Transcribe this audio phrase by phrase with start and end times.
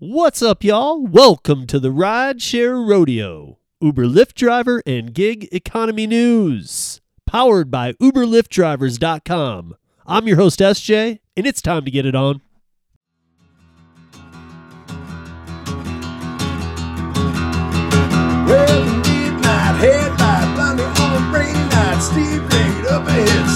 [0.00, 1.04] What's up, y'all?
[1.04, 9.74] Welcome to the Rideshare Rodeo, Uber Lyft driver and gig economy news, powered by UberLyftDrivers.com.
[10.06, 12.40] I'm your host, SJ, and it's time to get it on.
[18.46, 19.02] Well, on
[19.42, 20.38] night.
[22.14, 23.50] Laid up ahead,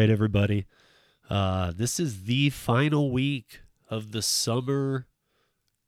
[0.00, 0.64] right, everybody.
[1.28, 3.60] Uh, this is the final week
[3.90, 5.06] of the summer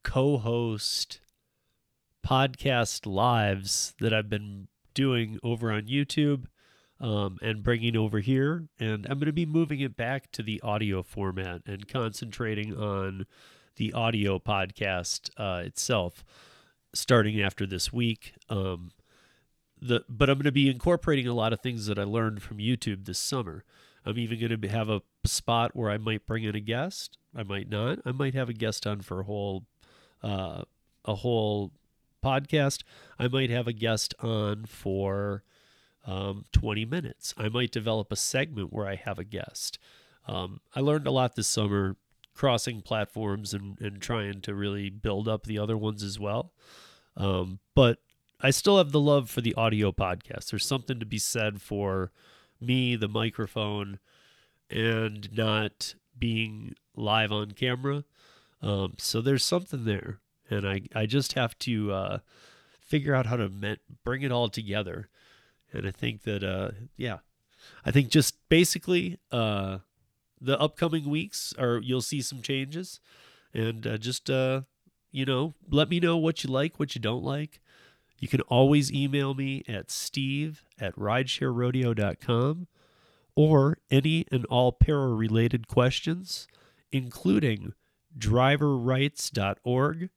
[0.03, 1.19] co host
[2.23, 6.45] podcast lives that I've been doing over on YouTube
[6.99, 8.67] um, and bringing over here.
[8.79, 13.25] And I'm going to be moving it back to the audio format and concentrating on
[13.77, 16.23] the audio podcast uh, itself
[16.93, 18.35] starting after this week.
[18.47, 18.91] Um,
[19.81, 22.59] the but I'm going to be incorporating a lot of things that I learned from
[22.59, 23.63] YouTube this summer.
[24.05, 27.17] I'm even going to have a spot where I might bring in a guest.
[27.35, 27.99] I might not.
[28.05, 29.65] I might have a guest on for a whole
[30.21, 30.63] uh,
[31.05, 31.71] a whole
[32.23, 32.83] podcast.
[33.19, 35.43] I might have a guest on for
[36.05, 37.33] um, 20 minutes.
[37.37, 39.77] I might develop a segment where I have a guest.
[40.27, 41.97] Um, I learned a lot this summer
[42.33, 46.53] crossing platforms and, and trying to really build up the other ones as well.
[47.15, 47.99] Um, but
[48.41, 50.49] I still have the love for the audio podcast.
[50.49, 52.11] There's something to be said for
[52.63, 53.99] me, the microphone,
[54.69, 58.03] and not being live on camera.
[58.61, 60.19] Um, so there's something there,
[60.49, 62.17] and I I just have to uh,
[62.79, 65.09] figure out how to met, bring it all together.
[65.71, 67.19] And I think that uh, yeah,
[67.85, 69.79] I think just basically uh,
[70.39, 72.99] the upcoming weeks are you'll see some changes,
[73.53, 74.61] and uh, just uh,
[75.11, 77.59] you know let me know what you like, what you don't like.
[78.23, 82.67] You can always email me at steve at ridesharerodeo.com
[83.35, 86.47] or any and all para related questions,
[86.89, 87.73] including
[88.17, 90.09] driverrights.org.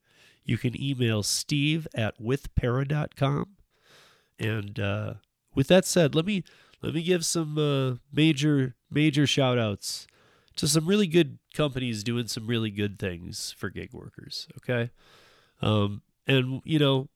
[0.44, 3.48] You can email steve at withpara.com.
[4.38, 5.14] And uh,
[5.56, 6.44] with that said, let me
[6.82, 10.06] let me give some uh, major major shout outs
[10.54, 14.46] to some really good companies doing some really good things for gig workers.
[14.58, 14.92] Okay.
[15.60, 17.08] Um, and you know,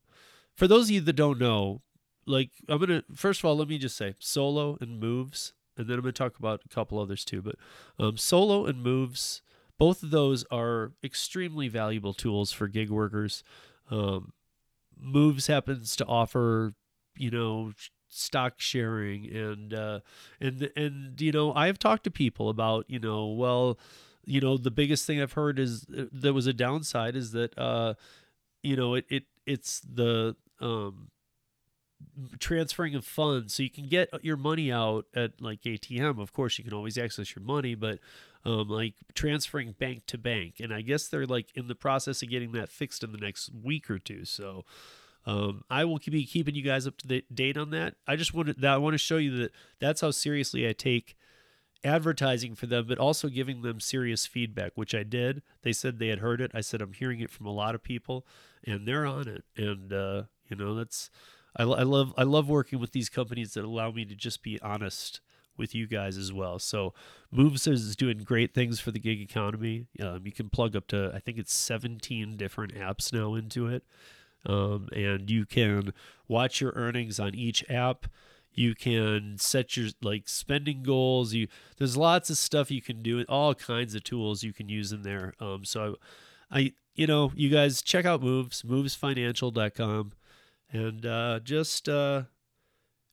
[0.61, 1.81] for those of you that don't know,
[2.27, 5.95] like I'm gonna first of all, let me just say solo and moves, and then
[5.95, 7.41] I'm gonna talk about a couple others too.
[7.41, 7.55] But
[7.97, 9.41] um, solo and moves,
[9.79, 13.43] both of those are extremely valuable tools for gig workers.
[13.89, 14.33] Um,
[14.95, 16.75] moves happens to offer,
[17.17, 17.71] you know,
[18.07, 20.01] stock sharing and uh,
[20.39, 23.79] and and you know I've talked to people about you know well
[24.25, 27.57] you know the biggest thing I've heard is uh, there was a downside is that
[27.57, 27.95] uh,
[28.61, 31.09] you know it, it it's the um,
[32.39, 36.57] transferring of funds so you can get your money out at like atm of course
[36.57, 37.99] you can always access your money but
[38.43, 42.29] um, like transferring bank to bank and i guess they're like in the process of
[42.29, 44.65] getting that fixed in the next week or two so
[45.25, 48.59] um, i will be keeping you guys up to date on that i just wanted
[48.59, 51.15] that i want to show you that that's how seriously i take
[51.83, 55.41] advertising for them, but also giving them serious feedback, which I did.
[55.63, 56.51] They said they had heard it.
[56.53, 58.25] I said I'm hearing it from a lot of people,
[58.63, 59.43] and they're on it.
[59.57, 61.09] And uh, you know, that's
[61.55, 64.61] I, I love I love working with these companies that allow me to just be
[64.61, 65.21] honest
[65.57, 66.59] with you guys as well.
[66.59, 66.93] So
[67.31, 69.87] Moves is doing great things for the gig economy.
[69.99, 73.83] Um, you can plug up to I think it's 17 different apps now into it,
[74.45, 75.93] um, and you can
[76.27, 78.07] watch your earnings on each app.
[78.53, 81.33] You can set your like spending goals.
[81.33, 81.47] You
[81.77, 85.03] there's lots of stuff you can do all kinds of tools you can use in
[85.03, 85.33] there.
[85.39, 85.95] Um so
[86.49, 90.11] i, I you know you guys check out moves movesfinancial.com
[90.71, 92.23] and uh just uh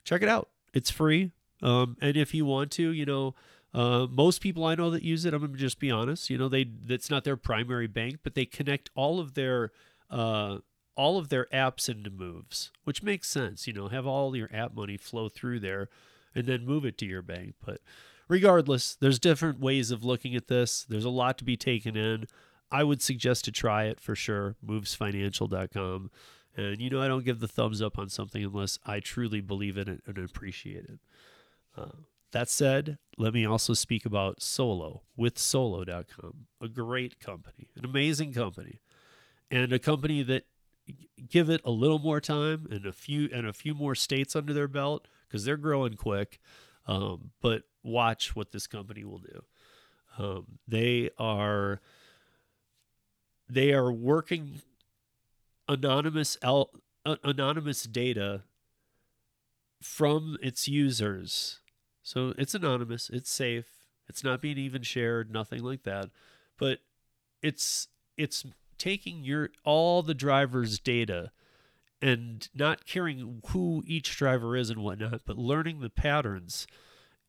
[0.04, 1.32] check it out it's free
[1.62, 3.34] um and if you want to you know
[3.74, 6.30] uh, most people I know that use it, I'm gonna just be honest.
[6.30, 9.72] You know, they that's not their primary bank, but they connect all of their
[10.10, 10.58] uh,
[10.96, 13.66] all of their apps into moves, which makes sense.
[13.66, 15.88] You know, have all your app money flow through there
[16.34, 17.54] and then move it to your bank.
[17.64, 17.80] But
[18.26, 20.84] regardless, there's different ways of looking at this.
[20.88, 22.26] There's a lot to be taken in.
[22.70, 24.56] I would suggest to try it for sure.
[24.66, 26.10] Movesfinancial.com.
[26.58, 29.78] And you know, I don't give the thumbs up on something unless I truly believe
[29.78, 30.98] in it and appreciate it.
[31.76, 31.90] Uh,
[32.32, 38.32] that said, let me also speak about Solo with Solo.com, a great company, an amazing
[38.32, 38.80] company.
[39.50, 40.44] and a company that
[41.28, 44.52] give it a little more time and a few and a few more states under
[44.52, 46.40] their belt because they're growing quick.
[46.86, 49.42] Um, but watch what this company will do.
[50.18, 51.80] Um, they are
[53.48, 54.60] they are working
[55.68, 56.64] anonymous uh,
[57.04, 58.42] anonymous data
[59.82, 61.60] from its users.
[62.02, 63.66] So it's anonymous, it's safe,
[64.08, 66.10] it's not being even shared, nothing like that.
[66.58, 66.78] But
[67.42, 68.44] it's it's
[68.78, 71.32] taking your all the driver's data
[72.00, 76.66] and not caring who each driver is and whatnot, but learning the patterns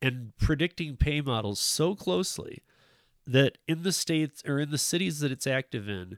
[0.01, 2.61] and predicting pay models so closely
[3.25, 6.17] that in the states or in the cities that it's active in,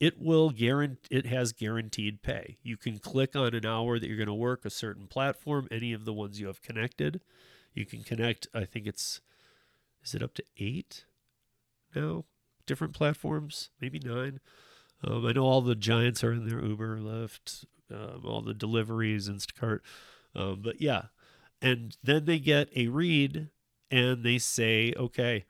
[0.00, 2.56] it will guarantee it has guaranteed pay.
[2.62, 5.92] You can click on an hour that you're going to work a certain platform, any
[5.92, 7.20] of the ones you have connected.
[7.74, 9.20] You can connect, I think it's
[10.02, 11.04] is it up to 8
[11.94, 12.24] now?
[12.66, 14.40] Different platforms, maybe 9.
[15.04, 19.28] Um, I know all the giants are in there Uber, Lyft, um, all the deliveries,
[19.28, 19.80] Instacart.
[20.34, 21.04] Um, but yeah.
[21.60, 23.48] And then they get a read
[23.90, 25.44] and they say, okay,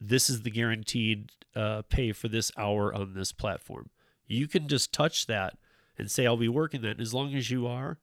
[0.00, 3.90] this is the guaranteed uh, pay for this hour on this platform.
[4.26, 5.56] You can just touch that
[5.98, 6.92] and say, I'll be working that.
[6.92, 7.98] And as long as you are,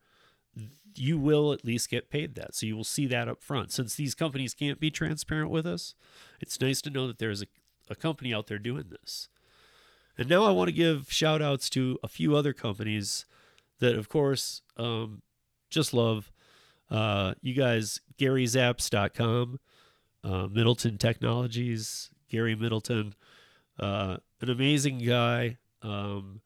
[0.95, 2.55] you will at least get paid that.
[2.55, 3.71] So you will see that up front.
[3.71, 5.95] Since these companies can't be transparent with us,
[6.39, 7.47] it's nice to know that there's a,
[7.89, 9.29] a company out there doing this.
[10.17, 13.25] And now I want to give shout outs to a few other companies
[13.79, 15.21] that, of course, um,
[15.69, 16.31] just love.
[16.91, 19.59] Uh, you guys, GaryZapps.com,
[20.23, 23.13] uh, Middleton Technologies, Gary Middleton,
[23.79, 25.57] uh, an amazing guy.
[25.81, 26.41] Um,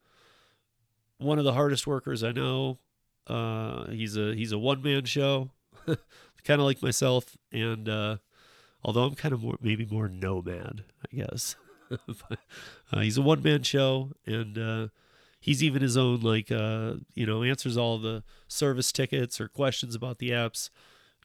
[1.18, 2.80] one of the hardest workers I know.
[3.28, 5.52] Uh, he's a he's a one man show,
[5.86, 7.38] kind of like myself.
[7.52, 8.18] And uh,
[8.84, 11.56] although I'm kind of more maybe more nomad, I guess.
[11.92, 14.88] uh, he's a one man show, and uh,
[15.40, 20.20] he's even his own like you know answers all the service tickets or questions about
[20.20, 20.70] the apps.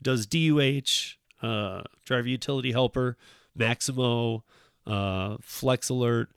[0.03, 3.17] Does DUH, uh, driver utility helper,
[3.55, 4.45] Maximo,
[4.87, 6.31] uh, Flex Alert,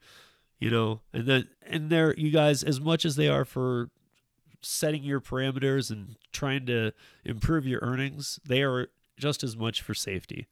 [0.58, 3.90] you know, and then and they're you guys as much as they are for
[4.62, 6.92] setting your parameters and trying to
[7.24, 10.48] improve your earnings, they are just as much for safety.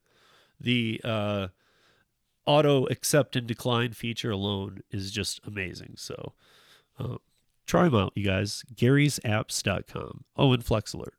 [0.61, 1.49] The uh,
[2.47, 5.95] auto accept and decline feature alone is just amazing.
[5.97, 6.33] So
[6.99, 7.17] uh,
[7.67, 8.65] try them out, you guys.
[8.75, 10.25] Gary'sApps.com.
[10.37, 11.15] Oh, and Flex Alert.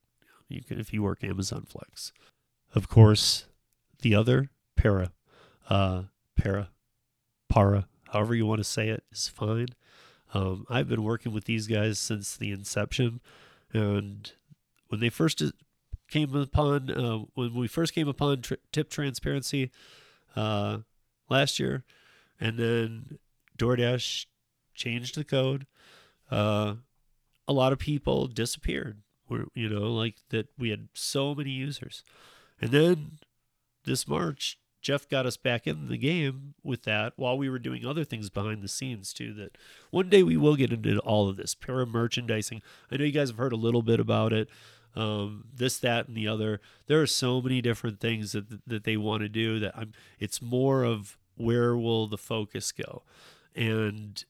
[0.48, 2.14] You can if you work Amazon Flex.
[2.76, 3.46] Of course,
[4.02, 5.14] the other para,
[5.70, 6.04] uh,
[6.36, 6.70] para,
[7.48, 9.70] para, however you want to say it is fine.
[10.34, 13.22] Um, I've been working with these guys since the inception,
[13.72, 14.30] and
[14.90, 15.42] when they first
[16.10, 19.72] came upon, uh, when we first came upon tri- tip transparency,
[20.36, 20.80] uh,
[21.30, 21.86] last year,
[22.42, 23.20] and then
[23.58, 24.26] DoorDash
[24.74, 25.66] changed the code.
[26.30, 26.76] Uh,
[27.48, 28.98] a lot of people disappeared.
[29.30, 30.50] Were you know like that?
[30.58, 32.04] We had so many users,
[32.62, 33.12] and then
[33.86, 37.86] this March, Jeff got us back in the game with that while we were doing
[37.86, 39.34] other things behind the scenes too.
[39.34, 39.58] That
[39.90, 42.62] one day we will get into all of this para merchandising.
[42.92, 44.48] I know you guys have heard a little bit about it.
[44.96, 46.62] Um, this, that, and the other.
[46.88, 49.92] There are so many different things that that they want to do that I'm.
[50.20, 53.04] It's more of where will the focus go,
[53.56, 54.24] and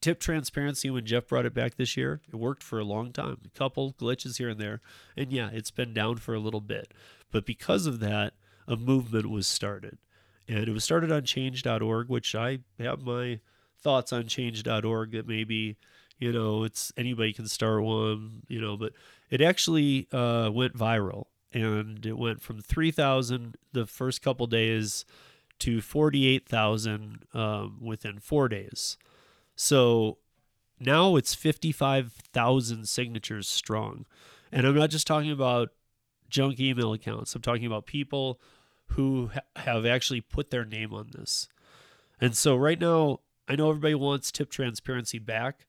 [0.00, 3.38] tip transparency when Jeff brought it back this year, it worked for a long time.
[3.44, 4.80] A couple glitches here and there,
[5.16, 6.94] and yeah, it's been down for a little bit.
[7.30, 8.34] But because of that,
[8.68, 9.98] a movement was started.
[10.48, 13.40] And it was started on change.org, which I have my
[13.80, 15.76] thoughts on change.org that maybe,
[16.18, 18.92] you know, it's anybody can start one, you know, but
[19.30, 25.04] it actually uh, went viral and it went from 3,000 the first couple days
[25.58, 28.98] to 48,000 um, within four days.
[29.54, 30.18] So
[30.78, 34.04] now it's 55,000 signatures strong.
[34.52, 35.70] And I'm not just talking about
[36.28, 38.40] junk email accounts, I'm talking about people
[38.90, 41.48] who ha- have actually put their name on this.
[42.20, 45.66] And so right now, I know everybody wants tip transparency back,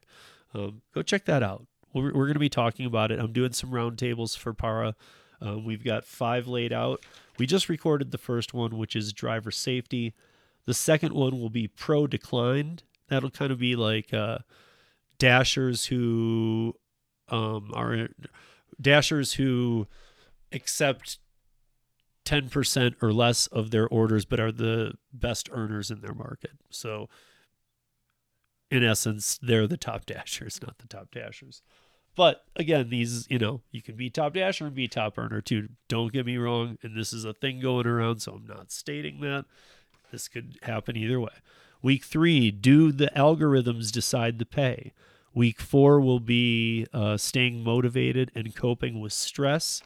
[0.54, 1.66] Um, go check that out.
[1.92, 3.18] We're, we're going to be talking about it.
[3.18, 4.94] I'm doing some roundtables for Para.
[5.40, 7.04] Um, we've got five laid out.
[7.38, 10.14] We just recorded the first one, which is driver safety.
[10.64, 12.82] The second one will be pro declined.
[13.08, 14.38] That'll kind of be like uh,
[15.18, 16.74] dashers who
[17.28, 18.08] um, are
[18.80, 19.86] dashers who
[20.52, 21.18] accept
[22.24, 26.52] 10% or less of their orders but are the best earners in their market.
[26.70, 27.08] So
[28.70, 31.62] in essence, they're the top dashers, not the top dashers.
[32.16, 35.68] But again, these, you know, you can be top dasher and be top earner too.
[35.86, 36.78] Don't get me wrong.
[36.82, 39.44] And this is a thing going around, so I'm not stating that.
[40.10, 41.32] This could happen either way.
[41.82, 44.92] Week three, do the algorithms decide the pay?
[45.34, 49.82] Week four will be uh, staying motivated and coping with stress.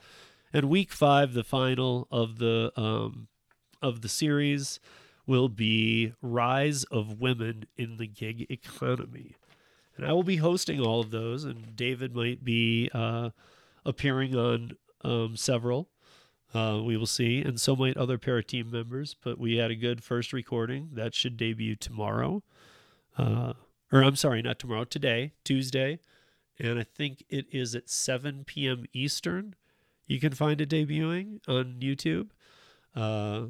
[0.53, 3.27] And week five, the final of the um,
[3.83, 4.79] of the series,
[5.27, 9.37] will be rise of women in the gig economy
[9.97, 11.45] and I will be hosting all of those.
[11.45, 13.31] And David might be uh,
[13.85, 15.89] appearing on um, several.
[16.53, 19.15] Uh, we will see, and so might other para team members.
[19.23, 22.43] But we had a good first recording that should debut tomorrow,
[23.17, 23.53] uh,
[23.93, 26.01] or I'm sorry, not tomorrow, today, Tuesday,
[26.59, 28.85] and I think it is at 7 p.m.
[28.93, 29.55] Eastern.
[30.09, 32.31] You can find it debuting on YouTube,
[32.97, 33.43] uh,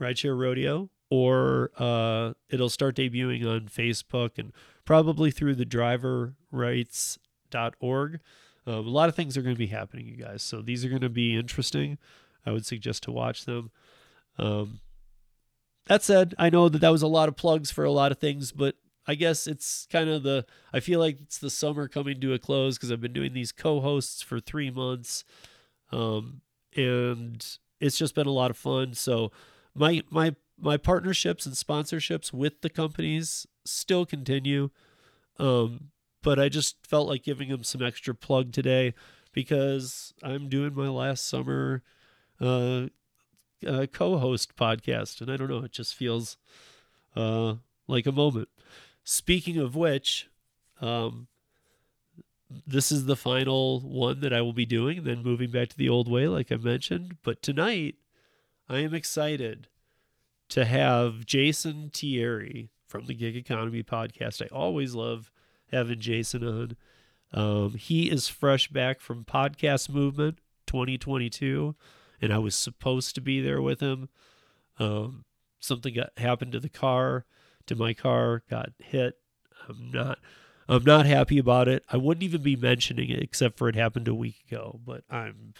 [0.00, 4.54] Rideshare Rodeo, or uh, it'll start debuting on Facebook and
[4.86, 8.20] probably through the driverrights.org.
[8.66, 10.42] Um, a lot of things are going to be happening, you guys.
[10.42, 11.98] So these are going to be interesting.
[12.46, 13.70] I would suggest to watch them.
[14.38, 14.80] Um,
[15.86, 18.18] that said, I know that that was a lot of plugs for a lot of
[18.18, 18.74] things, but
[19.06, 22.38] I guess it's kind of the, I feel like it's the summer coming to a
[22.38, 25.22] close because I've been doing these co hosts for three months.
[25.92, 26.40] Um,
[26.74, 27.46] and
[27.80, 28.94] it's just been a lot of fun.
[28.94, 29.30] So
[29.74, 34.70] my, my my partnerships and sponsorships with the companies still continue.
[35.38, 35.90] Um,
[36.22, 38.94] but I just felt like giving them some extra plug today
[39.32, 41.82] because I'm doing my last summer
[42.40, 42.86] uh,
[43.66, 46.36] uh, co-host podcast, and I don't know, it just feels
[47.14, 47.56] uh,
[47.86, 48.48] like a moment.
[49.04, 50.28] Speaking of which,
[50.80, 51.28] um,
[52.66, 55.88] this is the final one that I will be doing, then moving back to the
[55.88, 57.16] old way, like I mentioned.
[57.22, 57.96] But tonight,
[58.68, 59.68] I am excited
[60.48, 64.42] to have Jason Thierry from the Gig Economy podcast.
[64.42, 65.30] I always love
[65.72, 66.76] having Jason on.
[67.32, 71.74] Um, he is fresh back from Podcast Movement 2022,
[72.20, 74.08] and I was supposed to be there with him.
[74.78, 75.24] Um,
[75.58, 77.24] something got happened to the car,
[77.66, 79.18] to my car, got hit.
[79.68, 80.18] I'm not.
[80.68, 81.84] I'm not happy about it.
[81.88, 84.80] I wouldn't even be mentioning it except for it happened a week ago.
[84.84, 85.54] But I'm.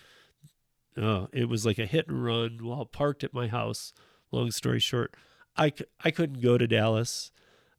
[1.00, 3.92] Uh, it was like a hit and run while parked at my house
[4.32, 5.14] long story short,
[5.56, 5.72] I,
[6.02, 7.30] I couldn't go to Dallas.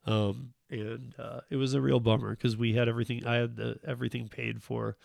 [0.06, 3.78] Um, and uh, it was a real bummer because we had everything, I had the,
[3.86, 4.96] everything paid for.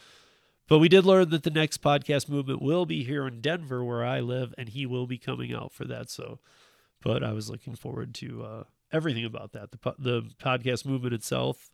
[0.67, 4.03] But we did learn that the next podcast movement will be here in Denver, where
[4.03, 6.09] I live, and he will be coming out for that.
[6.09, 6.39] So,
[7.01, 11.69] but I was looking forward to uh, everything about that the, the podcast movement itself,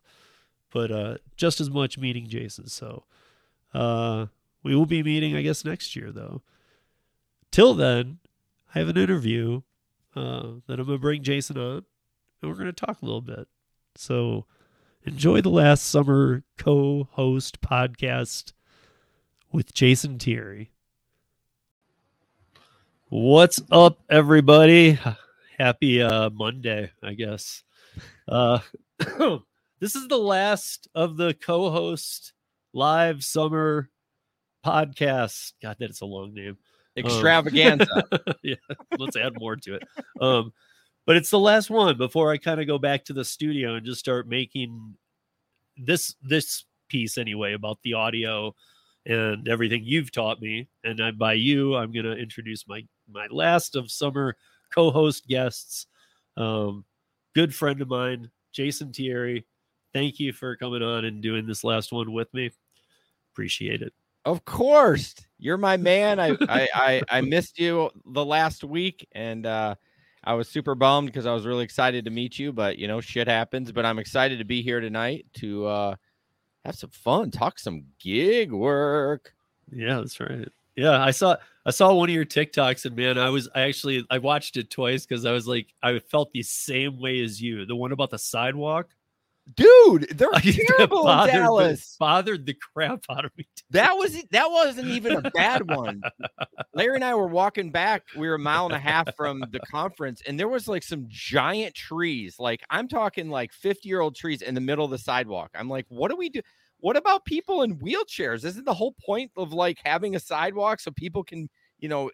[0.71, 2.67] but uh, just as much meeting Jason.
[2.67, 3.03] So,
[3.73, 4.27] uh,
[4.63, 6.41] we will be meeting, I guess, next year, though.
[7.51, 8.19] Till then,
[8.73, 9.61] I have an interview
[10.15, 10.19] uh,
[10.79, 11.83] I'm to bring Jason on,
[12.41, 13.47] and we're to talk a little bit.
[13.95, 14.45] So
[15.03, 18.53] enjoy the last summer co host podcast
[19.51, 20.71] with Jason Thierry.
[23.09, 24.99] What's up, everybody?
[25.57, 27.63] Happy uh, Monday, I guess.
[28.27, 28.59] Uh,
[29.79, 32.33] this is the last of the co host
[32.73, 33.89] live summer
[34.65, 35.53] podcast.
[35.61, 36.57] God, that is a long name.
[36.99, 38.03] Um, extravaganza.
[38.11, 38.55] Um, yeah,
[38.97, 39.83] let's add more to it.
[40.19, 40.53] Um,
[41.05, 43.85] but it's the last one before I kind of go back to the studio and
[43.85, 44.95] just start making
[45.77, 48.53] this this piece anyway about the audio
[49.05, 50.67] and everything you've taught me.
[50.83, 54.35] And I, by you, I'm going to introduce my my last of summer
[54.71, 55.87] co-host guests,
[56.37, 56.85] um,
[57.33, 59.45] good friend of mine, Jason Thierry.
[59.93, 62.51] Thank you for coming on and doing this last one with me.
[63.33, 63.93] Appreciate it.
[64.29, 66.19] Of course, you're my man.
[66.19, 69.73] I I, I, I missed you the last week, and uh,
[70.23, 72.53] I was super bummed because I was really excited to meet you.
[72.53, 73.71] But you know, shit happens.
[73.71, 75.95] But I'm excited to be here tonight to uh,
[76.63, 79.33] have some fun, talk some gig work.
[79.71, 80.47] Yeah, that's right.
[80.75, 84.05] Yeah, I saw I saw one of your TikToks, and man, I was I actually
[84.11, 87.65] I watched it twice because I was like I felt the same way as you.
[87.65, 88.89] The one about the sidewalk
[89.55, 90.29] dude, they're
[90.77, 91.91] terrible in Dallas.
[91.91, 93.47] The, bothered the crap out of me.
[93.71, 96.01] That was that wasn't even a bad one.
[96.73, 98.03] Larry and I were walking back.
[98.17, 101.05] We were a mile and a half from the conference, and there was like some
[101.07, 102.35] giant trees.
[102.39, 105.51] Like I'm talking like 50 year old trees in the middle of the sidewalk.
[105.55, 106.41] I'm like, what do we do?
[106.81, 108.45] What about people in wheelchairs?
[108.45, 112.09] Isn't the whole point of like having a sidewalk so people can, you know,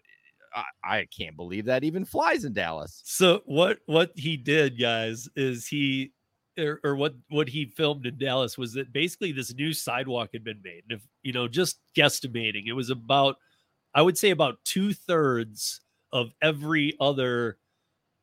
[0.54, 3.00] I, I can't believe that even flies in Dallas.
[3.04, 6.12] So what what he did, guys, is he
[6.58, 10.44] or, or, what what he filmed in Dallas was that basically this new sidewalk had
[10.44, 10.82] been made.
[10.88, 13.36] And if you know, just guesstimating, it was about
[13.94, 15.80] I would say about two thirds
[16.12, 17.58] of every other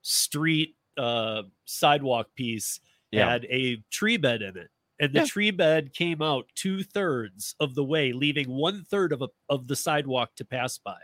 [0.01, 2.79] street uh, sidewalk piece
[3.11, 3.29] Yeah.
[3.29, 4.69] had a tree bed in it.
[4.99, 5.25] And the Yeah.
[5.25, 9.67] tree bed came out two thirds of the way, leaving one third of a, of
[9.67, 10.99] the sidewalk to pass by.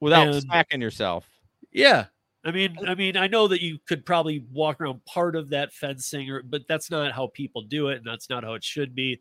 [0.00, 1.28] Without And- smacking yourself.
[1.70, 2.06] Yeah.
[2.44, 5.72] I mean, I mean, I know that you could probably walk around part of that
[5.72, 8.94] fencing, or but that's not how people do it, and that's not how it should
[8.94, 9.20] be.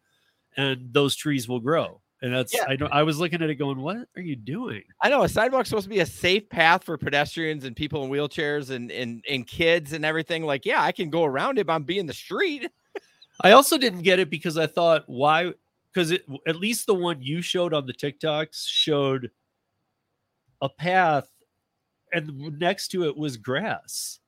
[0.57, 2.01] And those trees will grow.
[2.23, 2.65] And that's Yeah.
[2.67, 4.83] I don't I was looking at it going, What are you doing?
[5.01, 8.11] I know a sidewalk's supposed to be a safe path for pedestrians and people in
[8.11, 10.43] wheelchairs and and, and kids and everything.
[10.43, 12.69] Like, yeah, I can go around it, but I'm being the street.
[13.41, 15.53] I also didn't get it because I thought, why?
[15.91, 19.31] Because at least the one you showed on the TikToks showed
[20.61, 21.27] a path,
[22.11, 24.19] and next to it was grass.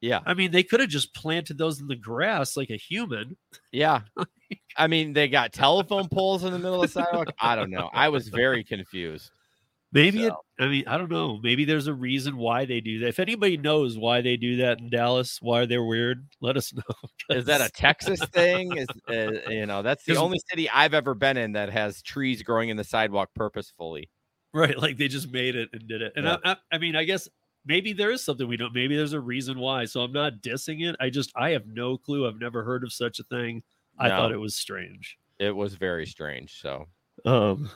[0.00, 0.20] Yeah.
[0.24, 3.36] I mean, they could have just planted those in the grass like a human.
[3.72, 4.02] Yeah.
[4.76, 7.28] I mean, they got telephone poles in the middle of the sidewalk.
[7.40, 7.90] I don't know.
[7.92, 9.30] I was very confused.
[9.90, 10.34] Maybe it.
[10.60, 11.38] I mean, I don't know.
[11.42, 13.08] Maybe there's a reason why they do that.
[13.08, 16.82] If anybody knows why they do that in Dallas, why they're weird, let us know.
[17.34, 18.76] Is that a Texas thing?
[18.76, 22.42] Is uh, you know that's the only city I've ever been in that has trees
[22.42, 24.10] growing in the sidewalk purposefully.
[24.54, 24.76] Right?
[24.78, 26.12] Like they just made it and did it.
[26.16, 26.36] And Yeah.
[26.44, 27.28] I, I, I mean, I guess
[27.66, 28.74] maybe there is something we don't.
[28.74, 29.84] Maybe there's a reason why.
[29.84, 30.96] So I'm not dissing it.
[31.00, 32.26] I just I have no clue.
[32.26, 33.62] I've never heard of such a thing.
[33.98, 35.18] I thought it was strange.
[35.38, 36.60] It was very strange.
[36.60, 36.86] So
[37.24, 37.68] Um,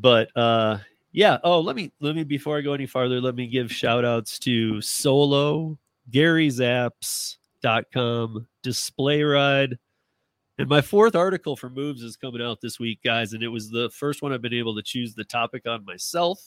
[0.00, 0.78] but uh,
[1.12, 1.38] yeah.
[1.44, 4.38] Oh, let me let me before I go any farther, let me give shout outs
[4.40, 5.78] to Solo,
[6.10, 9.78] Gary's Apps.com, Display Ride.
[10.58, 13.32] And my fourth article for Moves is coming out this week, guys.
[13.32, 16.40] And it was the first one I've been able to choose the topic on myself.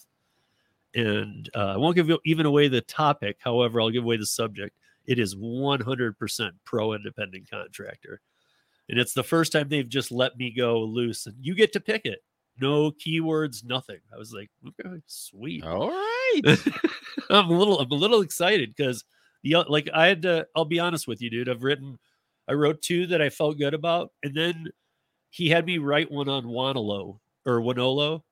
[0.96, 3.38] And uh, I won't give you- even away the topic.
[3.40, 4.78] However, I'll give away the subject.
[5.06, 8.22] It is 100% pro independent contractor.
[8.90, 11.80] And it's the first time they've just let me go loose and you get to
[11.82, 12.20] pick it.
[12.60, 14.00] No keywords, nothing.
[14.14, 15.64] I was like, okay, sweet.
[15.64, 16.42] all right.
[17.30, 19.04] I'm a little I'm a little excited because
[19.44, 21.50] the like I had to I'll be honest with you, dude.
[21.50, 22.00] I've written
[22.48, 24.70] I wrote two that I felt good about, and then
[25.32, 28.24] he had me write one on Wonolo or Wonolo.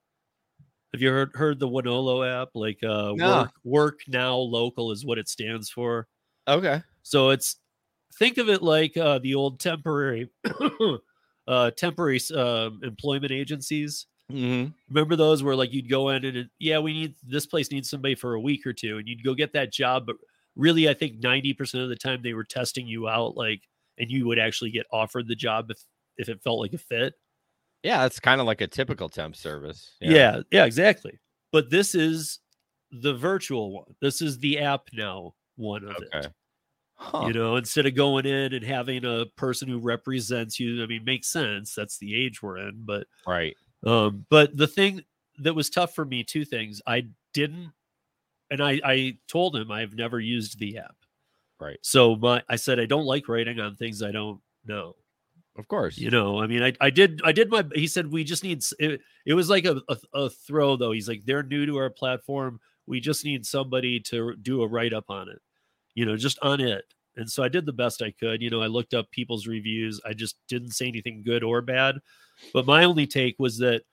[0.94, 2.50] Have you heard heard the Wonolo app?
[2.56, 3.48] Like uh No.
[3.48, 6.08] work work now local is what it stands for.
[6.48, 6.84] Okay.
[7.04, 7.58] So it's
[8.18, 10.30] think of it like uh the old temporary
[11.48, 14.72] uh temporary um employment agencies Mm-hmm.
[14.90, 17.90] remember those where like you'd go in and it, yeah we need this place needs
[17.90, 20.16] somebody for a week or two and you'd go get that job but
[20.56, 23.62] really i think 90% of the time they were testing you out like
[23.98, 25.80] and you would actually get offered the job if
[26.18, 27.14] if it felt like a fit
[27.84, 29.96] Yeah, it's kind of like a typical temp service.
[30.02, 31.20] yeah yeah, exactly
[31.52, 32.40] but this is
[32.92, 36.28] the virtual one this is the app now one of Okay.
[36.28, 36.32] it
[36.98, 37.28] Huh.
[37.28, 41.04] you know instead of going in and having a person who represents you i mean
[41.04, 43.58] makes sense that's the age we're in but Right.
[43.86, 45.04] Um, but the thing
[45.40, 46.82] that was tough for me, two things.
[46.88, 47.74] I didn't,
[48.52, 50.98] and I I told him I've never used the app.
[51.60, 51.78] Right.
[51.82, 54.96] So my I said I don't like writing on things I don't know.
[55.58, 55.98] Of course.
[55.98, 57.64] You know, I mean, I I did I did my.
[57.74, 58.62] He said we just need.
[58.78, 60.92] It, it was like a, a a throw though.
[60.92, 62.60] He's like they're new to our platform.
[62.88, 65.42] We just need somebody to do a write up on it.
[65.94, 66.84] You know, just on it.
[67.18, 68.42] And so I did the best I could.
[68.42, 70.02] You know, I looked up people's reviews.
[70.06, 72.00] I just didn't say anything good or bad.
[72.54, 73.84] But my only take was that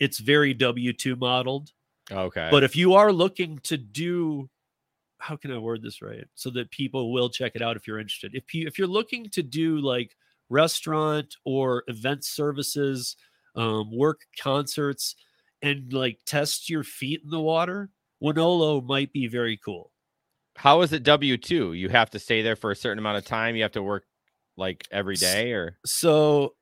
[0.00, 1.70] it's very W 2 modeled.
[2.10, 2.48] Okay.
[2.50, 4.50] But if you are looking to do,
[5.18, 6.26] how can I word this right?
[6.34, 8.34] So that people will check it out if you're interested.
[8.34, 10.16] If you if you're looking to do like
[10.50, 13.16] restaurant or event services,
[13.56, 15.16] um, work concerts,
[15.62, 17.90] and like test your feet in the water,
[18.22, 19.90] Wonolo might be very cool.
[20.56, 21.72] how is it W two?
[21.72, 23.56] You have to stay there for a certain amount of time.
[23.56, 24.04] You have to work
[24.56, 26.54] like every day, or So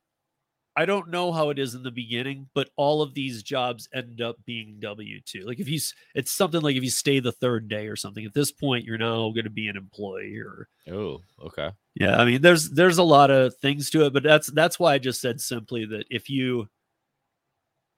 [0.74, 4.22] I don't know how it is in the beginning, but all of these jobs end
[4.22, 5.42] up being W two.
[5.42, 5.78] Like if you,
[6.14, 8.24] it's something like if you stay the third day or something.
[8.24, 11.70] At this point, you're now going to be an employee or oh, okay.
[11.94, 12.16] yeah.
[12.16, 14.98] I mean, there's there's a lot of things to it, but that's that's why I
[14.98, 16.68] just said simply that if you,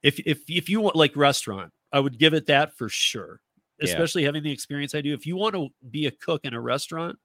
[0.03, 3.41] if if if you want like restaurant, I would give it that for sure.
[3.79, 3.87] Yeah.
[3.87, 5.15] Especially having the experience I do.
[5.15, 7.19] If you want to be a cook in a restaurant,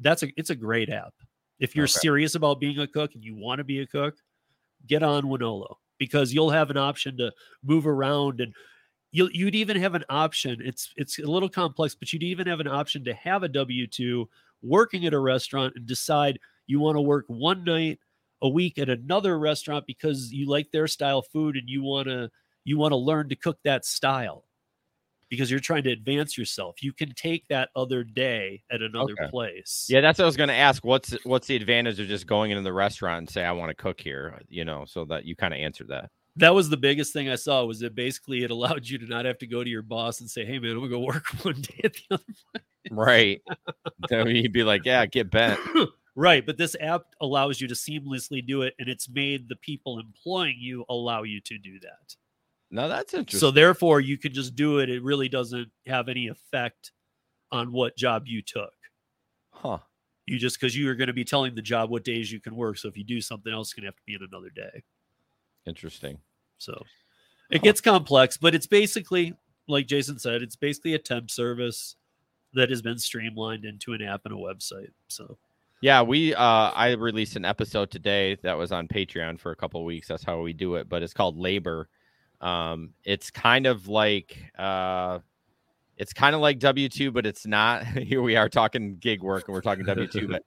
[0.00, 1.14] that's a it's a great app.
[1.60, 2.00] If you're Okay.
[2.00, 4.16] serious about being a cook and you want to be a cook,
[4.86, 8.54] get on Wonolo because you'll have an option to move around and
[9.10, 10.60] you'll you'd even have an option.
[10.64, 13.86] It's it's a little complex, but you'd even have an option to have a W
[13.86, 14.28] two
[14.62, 17.98] working at a restaurant and decide you want to work one night
[18.42, 22.30] a week at another restaurant because you like their style food and you want to
[22.64, 24.44] you want to learn to cook that style
[25.28, 26.82] because you're trying to advance yourself.
[26.82, 29.28] You can take that other day at another Okay.
[29.30, 29.86] place.
[29.88, 30.84] Yeah, that's what I was going to ask.
[30.84, 33.74] What's what's the advantage of just going into the restaurant and say I want to
[33.74, 34.40] cook here?
[34.48, 36.10] You know, so that you kind of answered that.
[36.36, 39.24] that was the biggest thing I saw was that basically it allowed you to not
[39.24, 41.60] have to go to your boss and say, "Hey, man, I'm gonna go work one
[41.60, 43.42] day at the other." place." Right.
[44.08, 45.60] then you'd be like, yeah, get bent.
[46.14, 49.98] Right, but this app allows you to seamlessly do it, and it's made the people
[50.00, 52.16] employing you allow you to do that.
[52.70, 53.40] No, that's interesting.
[53.40, 54.90] So therefore, you can just do it.
[54.90, 56.92] It really doesn't have any effect
[57.50, 58.72] on what job you took.
[59.50, 59.78] huh.
[60.26, 62.54] You just because you are going to be telling the job what days you can
[62.54, 62.76] work.
[62.76, 64.82] So if you do something else, it's going to have to be in another day.
[65.66, 66.18] Interesting.
[66.58, 66.84] So
[67.50, 67.62] it Huh.
[67.64, 69.34] gets complex, but it's basically
[69.66, 71.96] like Jason said, it's basically a temp service
[72.54, 74.92] that has been streamlined into an app and a website.
[75.08, 75.38] So
[75.80, 76.42] Yeah, we uh
[76.74, 80.08] I released an episode today that was on Patreon for a couple of weeks.
[80.08, 81.88] That's how we do it, but it's called Labor.
[82.40, 85.20] Um it's kind of like uh
[85.96, 87.84] it's kind of like W2, but it's not.
[87.86, 90.42] Here we are talking gig work and we're talking W2, but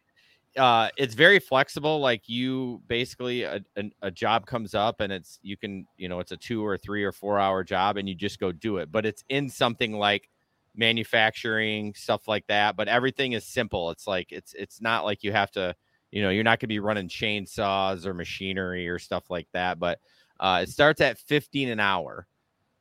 [0.58, 5.40] uh it's very flexible like you basically a, a, a job comes up and it's
[5.42, 8.14] you can you know it's a two or three or four hour job and you
[8.14, 10.30] just go do it but it's in something like
[10.76, 15.32] manufacturing stuff like that but everything is simple it's like it's it's not like you
[15.32, 15.74] have to
[16.12, 19.80] you know you're not going to be running chainsaws or machinery or stuff like that
[19.80, 20.00] but
[20.42, 22.28] uh it starts at 15 an hour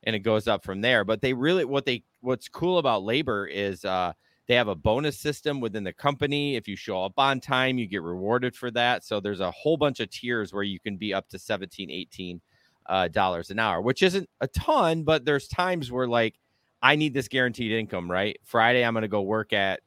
[0.02, 3.46] and it goes up from there but they really what they what's cool about labor
[3.46, 4.12] is uh
[4.50, 6.56] they have a bonus system within the company.
[6.56, 9.04] If you show up on time, you get rewarded for that.
[9.04, 12.40] So there's a whole bunch of tiers where you can be up to 17, 18
[12.86, 16.34] uh, dollars an hour, which isn't a ton, but there's times where like
[16.82, 18.40] I need this guaranteed income, right?
[18.42, 19.82] Friday, I'm going to go work at,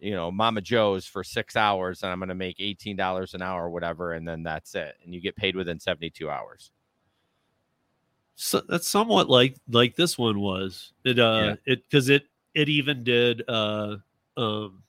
[0.00, 3.64] you know, Mama Joe's for six hours and I'm going to make $18 an hour
[3.64, 4.12] or whatever.
[4.12, 4.96] And then that's it.
[5.02, 6.72] And you get paid within 72 hours.
[8.36, 10.92] So that's somewhat like like this one was.
[11.04, 13.96] It uh it because it it even did uh
[14.36, 14.82] um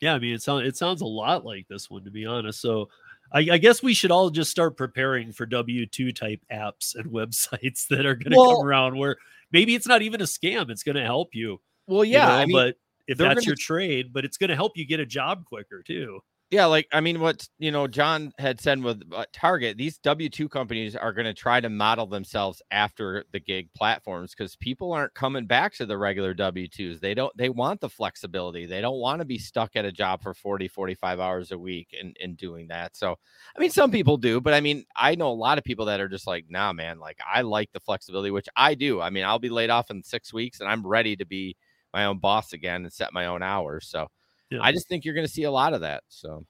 [0.00, 2.60] yeah i mean it sounds it sounds a lot like this one to be honest.
[2.60, 2.88] So
[3.32, 7.86] I, I guess we should all just start preparing for w2 type apps and websites
[7.88, 9.16] that are going to Well- come around where
[9.52, 12.26] maybe it's not even a scam it's going to help you Well, you yeah.
[12.26, 14.86] know, I mean, but if that's gonna- your trade but it's going to help you
[14.86, 18.80] get a job quicker too Yeah, like I mean, what you know, John had said
[18.82, 23.24] with uh, Target, these W two companies are going to try to model themselves after
[23.32, 27.00] the gig platforms because people aren't coming back to the regular W twos.
[27.00, 27.36] They don't.
[27.36, 28.66] They want the flexibility.
[28.66, 31.88] They don't want to be stuck at a job for 40, 45 hours a week
[31.98, 32.96] and and doing that.
[32.96, 33.16] So,
[33.56, 36.00] I mean, some people do, but I mean, I know a lot of people that
[36.00, 39.00] are just like, nah, man, like I like the flexibility, which I do.
[39.00, 41.56] I mean, I'll be laid off in six weeks, and I'm ready to be
[41.92, 43.88] my own boss again and set my own hours.
[43.88, 44.08] So.
[44.50, 44.58] Yeah.
[44.62, 46.04] I just think you're going to see a lot of that.
[46.08, 46.46] So,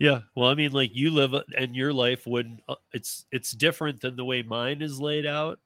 [0.00, 3.52] Yeah, well, I mean, like you live a- and your life would uh, it's it's
[3.52, 5.60] different than the way mine is laid out,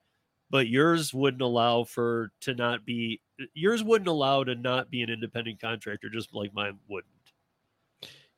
[0.51, 3.21] but yours wouldn't allow for to not be
[3.55, 7.13] yours wouldn't allow to not be an independent contractor, just like mine wouldn't.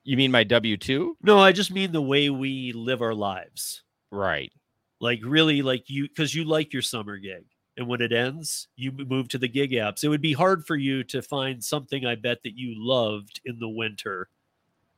[0.04, 1.16] You mean my W two?
[1.22, 3.82] No, I just mean the way we live our lives.
[4.10, 4.52] Right.
[5.00, 7.44] Like really, like you because you like your summer gig,
[7.80, 10.04] and when it ends, you move to the gig apps.
[10.04, 13.58] It would be hard for you to find something I bet that you loved in
[13.58, 14.28] the winter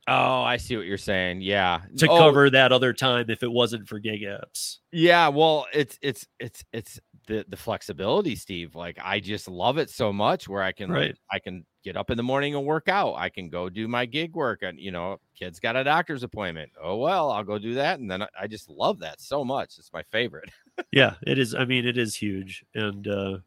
[0.09, 1.43] Oh, I see what you're saying.
[1.43, 1.83] Yeah.
[1.99, 4.79] to Oh, cover that other time if it wasn't for gig apps.
[4.91, 5.29] Yeah.
[5.29, 8.75] Well, it's it's it's it's the the flexibility, Steve.
[8.75, 11.17] Like I just love it so much where I can like, Right.
[11.31, 13.15] I can get up in the morning and work out.
[13.15, 16.71] I can go do my gig work, and you know, kids got a doctor's appointment.
[16.83, 19.79] Oh well, I'll go do that, and then I, I just love that so much.
[19.79, 20.51] It's my favorite.
[20.91, 21.55] Yeah, it is.
[21.55, 22.65] I mean, it is huge.
[22.75, 23.39] And uh,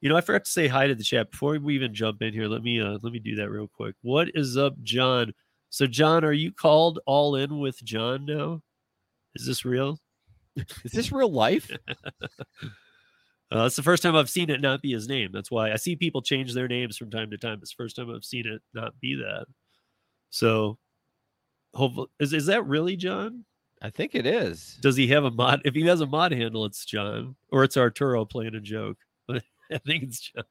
[0.00, 2.32] you know, I forgot to say hi to the chat before we even jump in
[2.32, 2.46] here.
[2.48, 3.94] Let me uh let me do that real quick.
[4.02, 5.32] What is up, John?
[5.68, 8.62] So, John, are you called all in with John now?
[9.34, 9.98] Is this real?
[10.84, 11.70] Is this real life?
[13.54, 15.30] Uh, it's the first time I've seen it not be his name.
[15.32, 17.58] That's why I see people change their names from time to time.
[17.60, 19.46] It's the first time I've seen it not be that.
[20.30, 20.78] So,
[21.74, 23.44] hopefully, is is that really John?
[23.82, 24.78] I think it is.
[24.80, 25.60] Does he have a mod?
[25.64, 28.96] If he has a mod handle, it's John, or it's Arturo playing a joke.
[29.26, 30.44] But I think it's John.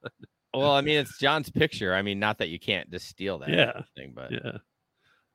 [0.54, 1.94] Well, I mean, it's John's picture.
[1.94, 3.48] I mean, not that you can't just steal that.
[3.48, 3.72] Yeah.
[3.96, 4.58] anything, but Yeah.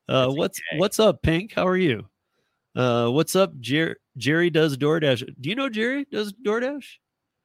[0.07, 0.79] Uh, what's okay.
[0.79, 1.53] what's up, Pink?
[1.53, 2.05] How are you?
[2.75, 4.49] Uh, what's up, Jer- Jerry?
[4.51, 5.25] Does DoorDash?
[5.41, 6.85] Do you know Jerry does DoorDash?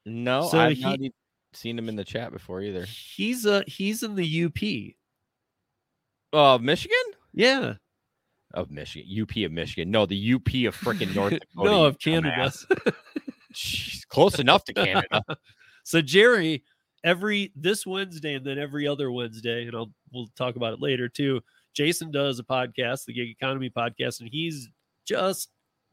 [0.07, 0.99] No, So I've he- not
[1.55, 2.85] seen him in the chat before either.
[2.85, 4.95] He's uh he's in the UP.
[6.33, 6.97] Oh, Michigan?
[7.33, 7.75] Yeah.
[8.55, 9.91] Of Michigan, UP of Michigan.
[9.91, 11.71] No, the UP of freaking North Dakota.
[11.71, 12.53] no, of Canada.
[13.55, 15.23] Jeez, close enough to Canada.
[15.85, 16.63] So Jerry,
[17.03, 21.09] every this Wednesday and then every other Wednesday, and I'll we'll talk about it later
[21.09, 21.41] too.
[21.75, 24.69] Jason does a podcast, the Gig Economy podcast, and he's
[25.05, 25.49] just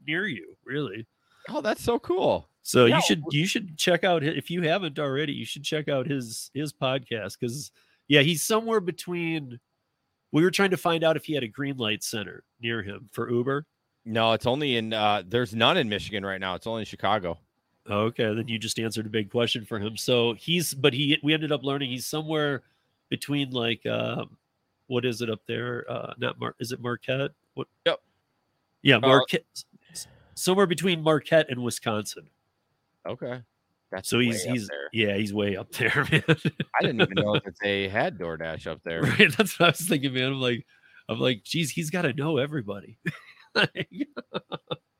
[0.05, 1.07] near you, really.
[1.49, 2.48] Oh, that's so cool.
[2.69, 5.34] So Yeah, you should you should check out if you haven't already.
[5.34, 7.71] You should check out his his podcast because
[8.08, 9.60] yeah, he's somewhere between.
[10.32, 13.10] We were trying to find out if he had a green light center near him
[13.12, 13.65] for Uber.
[14.05, 14.93] No, it's only in.
[14.93, 16.53] uh There's none in Michigan right now.
[16.53, 17.39] It's only in Chicago.
[17.89, 19.97] Okay, then you just answered a big question for him.
[19.97, 22.62] So he's, but he, we ended up learning he's somewhere
[23.10, 24.38] between like, um,
[24.86, 25.86] what is it up there?
[25.89, 26.53] Uh, not Mar.
[26.60, 27.32] Is it Marquette?
[27.55, 27.65] What?
[27.88, 27.99] Yep.
[28.84, 29.45] Yeah, Uh, Marquette.
[29.91, 30.05] s-
[30.36, 32.29] somewhere between Marquette and Wisconsin.
[33.07, 33.41] Okay.
[33.91, 34.89] That's So he's he's there.
[34.93, 36.23] yeah he's way up there, man.
[36.27, 39.01] I didn't even know that they had DoorDash up there.
[39.01, 39.35] right?
[39.35, 40.33] That's what I was thinking, man.
[40.33, 40.65] I'm like,
[41.09, 42.97] I'm like, geez, he's got to know everybody.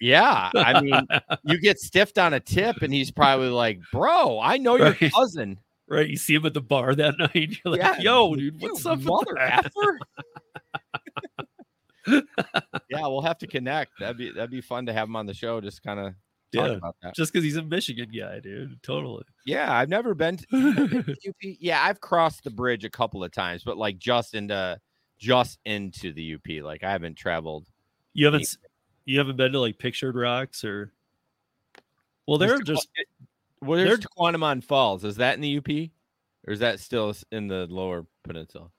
[0.02, 0.50] Yeah.
[0.56, 1.08] I mean,
[1.44, 5.12] you get stiffed on a tip, and he's probably like, Bro, I know your Right.
[5.14, 5.60] cousin.
[5.90, 6.08] right?
[6.08, 7.34] You see him at the bar that night.
[7.36, 10.00] You're like, Yeah, yo, dude, what's up, mother effer?
[12.08, 13.92] yeah, we'll have to connect.
[14.00, 15.60] That'd be that'd be fun to have him on the show.
[15.62, 16.14] Just kind of
[16.52, 16.66] Yeah.
[16.78, 17.16] about that.
[17.16, 18.82] Just because he's a Michigan guy, dude.
[18.84, 19.24] Totally.
[19.46, 21.36] Yeah, I've never been to UP.
[21.42, 24.76] Yeah, I've crossed the bridge a couple of times, but like just into uh,
[25.20, 26.64] just into the UP.
[26.64, 27.68] Like I haven't traveled.
[28.14, 28.58] You haven't s-
[29.06, 30.92] you haven't been to like Pictured Rocks or
[32.28, 32.64] well, they're Mr.
[32.66, 32.88] just
[33.62, 35.04] Well, they're- there's Falls.
[35.04, 35.90] Is that in the UP,
[36.48, 38.70] or is that still in the Lower Peninsula?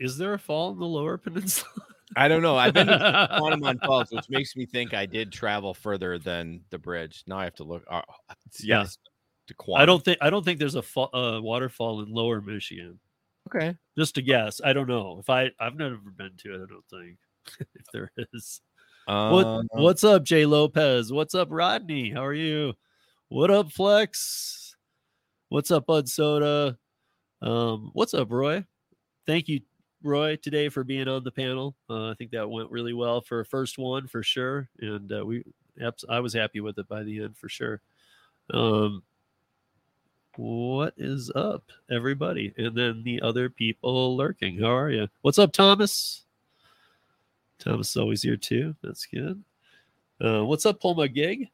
[0.00, 1.70] is there a fall in the Lower Peninsula?
[2.16, 2.56] I don't know.
[2.56, 6.78] I've been to Tahquamenon Falls, which makes me think I did travel further than the
[6.78, 7.24] bridge.
[7.26, 7.84] Now I have to look.
[7.90, 8.02] Uh,
[8.46, 8.80] it's- Yeah.
[8.82, 8.98] yes,
[9.76, 12.98] I don't think I don't think there's a fa- uh, waterfall in Lower Michigan.
[13.48, 13.76] Okay.
[13.98, 14.60] Just a guess.
[14.64, 15.18] I don't know.
[15.20, 16.62] If I I've never been to it.
[16.62, 17.18] I don't think
[17.74, 18.60] if there is.
[19.06, 21.12] What Um, What's up, Jay Lopez?
[21.12, 22.10] What's up, Rodney?
[22.10, 22.72] How are you?
[23.28, 24.74] What up, Flex?
[25.50, 26.78] What's up, Bud Soda?
[27.42, 28.64] Um, what's up, Roy?
[29.26, 29.60] Thank you,
[30.04, 31.74] Roy, today for being on the panel.
[31.88, 35.24] Uh, I think that went really well for a first one for sure, and uh,
[35.24, 35.44] we
[36.08, 37.80] I was happy with it by the end for sure.
[38.52, 39.02] Um,
[40.36, 42.52] what is up, everybody?
[42.58, 44.58] And then the other people lurking.
[44.58, 45.08] How are you?
[45.22, 46.24] What's up, Thomas?
[47.58, 48.76] Thomas is always here too.
[48.82, 49.42] That's good.
[50.20, 51.48] Uh, what's up, Paul Gig?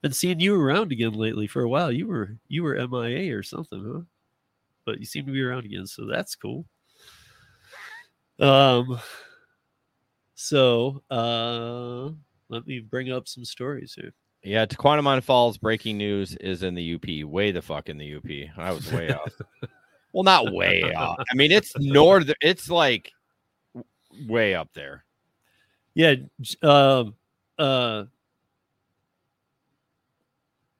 [0.00, 1.92] Been seeing you around again lately for a while.
[1.92, 4.00] You were you were MIA or something, huh?
[4.90, 6.66] But you seem to be around again, so that's cool.
[8.40, 8.98] Um.
[10.34, 12.10] So, uh,
[12.48, 14.12] let me bring up some stories here.
[14.42, 17.30] Yeah, Tahquamenon Falls breaking news is in the UP.
[17.30, 18.58] Way the fuck in the UP.
[18.58, 19.32] I was way off.
[20.12, 21.22] Well, not way off.
[21.30, 22.32] I mean, it's north.
[22.40, 23.12] It's like
[24.26, 25.04] way up there.
[25.94, 26.14] Yeah.
[26.62, 27.14] Um.
[27.56, 28.04] Uh.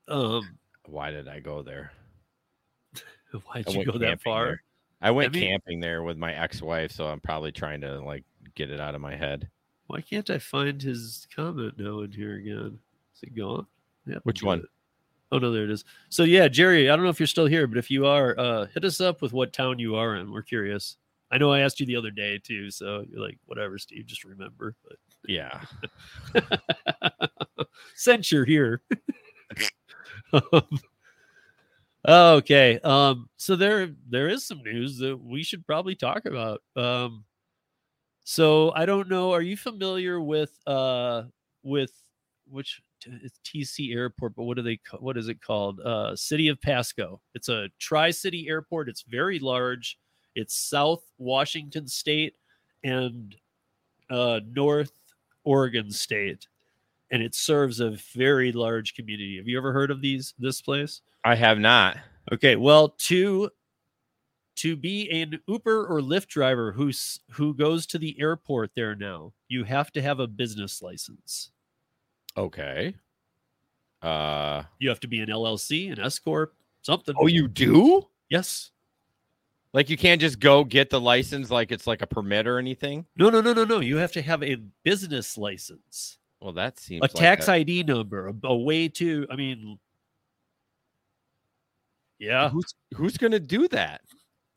[0.08, 0.58] Um.
[0.86, 1.92] Why did I go there?
[3.46, 4.44] Why'd I you go that far?
[4.46, 4.62] there.
[5.02, 8.80] I went camping there with my ex-wife, so I'm probably trying to like get it
[8.80, 9.48] out of my head.
[9.86, 12.78] Why can't I find his comment now in here again?
[13.16, 13.66] Is it gone?
[14.06, 14.18] Yeah.
[14.24, 14.64] Which one?
[15.32, 15.84] Oh no, there it is.
[16.08, 18.66] So yeah, Jerry, I don't know if you're still here, but if you are, uh,
[18.66, 20.30] hit us up with what town you are in.
[20.32, 20.96] We're curious.
[21.30, 24.24] I know I asked you the other day too, so you're like, whatever, Steve, just
[24.24, 24.74] remember.
[25.26, 25.60] Yeah.
[27.94, 28.82] Since you're here.
[30.32, 30.78] Um,
[32.10, 32.78] okay.
[32.80, 36.62] Um, so there there is some news that we should probably talk about.
[36.76, 37.24] Um
[38.24, 41.24] so I don't know, are you familiar with uh
[41.62, 41.92] with
[42.48, 45.80] which it's TC airport, but what do they what is it called?
[45.80, 47.20] Uh City of Pasco.
[47.34, 48.88] It's a tri-city airport.
[48.88, 49.98] It's very large.
[50.34, 52.34] It's South Washington state
[52.84, 53.34] and
[54.10, 54.92] uh North
[55.44, 56.46] Oregon state
[57.12, 59.38] and it serves a very large community.
[59.38, 61.02] Have you ever heard of these this place?
[61.24, 61.98] I have not.
[62.32, 63.50] Okay, well, to
[64.56, 69.32] to be an Uber or Lyft driver who's who goes to the airport there now,
[69.48, 71.50] you have to have a business license.
[72.36, 72.94] Okay.
[74.02, 77.14] Uh You have to be an LLC, an S corp, something.
[77.18, 78.06] Oh, you do?
[78.28, 78.70] yes.
[79.72, 83.06] Like you can't just go get the license like it's like a permit or anything?
[83.16, 83.78] No, no, no, no, no.
[83.80, 87.84] You have to have a business license, Well, that seems a like tax a- ID
[87.84, 89.26] number, a, a way to.
[89.30, 89.78] I mean,
[92.20, 92.48] yeah.
[92.50, 94.02] Who's who's going to do that?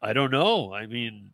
[0.04, 0.72] I don't know.
[0.74, 1.32] I mean,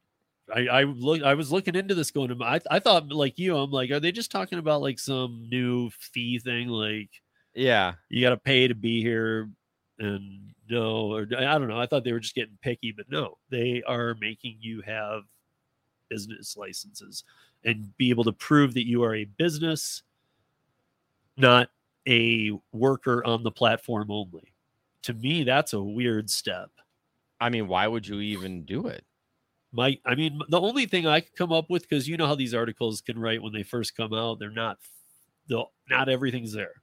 [0.56, 2.30] I I look I was looking into this going.
[2.30, 3.58] to I I thought like you.
[3.58, 6.70] I'm like, are they just talking about like some new fee thing?
[6.70, 7.10] Like
[7.54, 7.96] Yeah.
[8.10, 9.50] you got to pay to be here,
[9.98, 11.80] and no, or I don't know.
[11.80, 15.24] I thought they were just getting picky, but no, they are making you have
[16.10, 17.24] business licenses
[17.66, 20.04] and be able to prove that you are a business,
[21.38, 21.70] not
[22.08, 24.54] a worker on the platform only.
[25.04, 26.70] To me, that's a weird step.
[27.40, 29.04] I mean, why would you even do it?
[29.72, 32.34] my i mean the only thing i could come up with because you know how
[32.34, 34.80] these articles can write when they first come out they're not
[35.48, 36.74] the not everything's there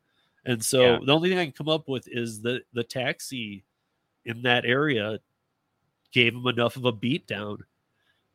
[0.45, 0.99] and so Yeah.
[1.05, 3.65] the only thing i can come up with is that the taxi
[4.25, 5.19] in that area
[6.13, 7.59] gave him enough of a beat down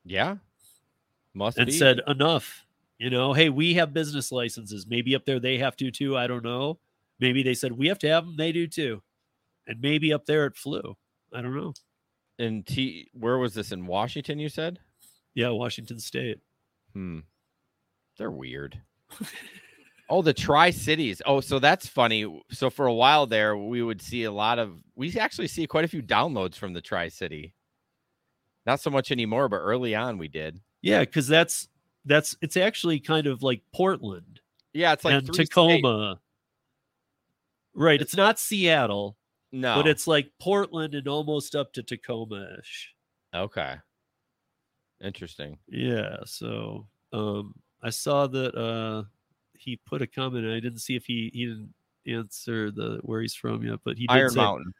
[0.04, 0.36] Yeah.
[1.34, 1.72] Must and be.
[1.72, 2.66] said enough
[2.98, 6.28] you know hey we have business licenses maybe up there they have to too i
[6.28, 6.78] don't know
[7.22, 9.02] maybe they said we have to have them they do too
[9.68, 10.96] and maybe up there it flew
[11.34, 11.74] i don't know
[12.40, 14.80] And T where was this in Washington you said?
[15.36, 16.40] Yeah, Washington State.
[16.94, 17.20] Hmm.
[18.18, 18.82] They're weird.
[20.10, 21.22] oh, the Tri Cities.
[21.26, 22.26] Oh, so that's funny.
[22.50, 24.82] So for a while there, we would see a lot of.
[24.96, 27.54] We actually see quite a few downloads from the Tri City.
[28.66, 30.60] Not so much anymore, but early on we did.
[30.82, 31.68] Yeah, because that's
[32.06, 34.40] that's it's actually kind of like Portland
[34.74, 35.50] Yeah, it's like and three states.
[35.50, 36.20] Tacoma.
[37.76, 38.02] Right.
[38.02, 39.16] It's not Seattle,
[39.52, 42.94] No, but it's like Portland and almost up to Tacoma ish.
[43.34, 43.76] okay.
[45.04, 45.58] Interesting.
[45.68, 46.18] Yeah.
[46.26, 49.04] So um I saw that uh
[49.54, 51.74] he put a comment and I didn't see if he he didn't
[52.08, 54.74] answer the where he's from yet, but he did Iron say, Mountain.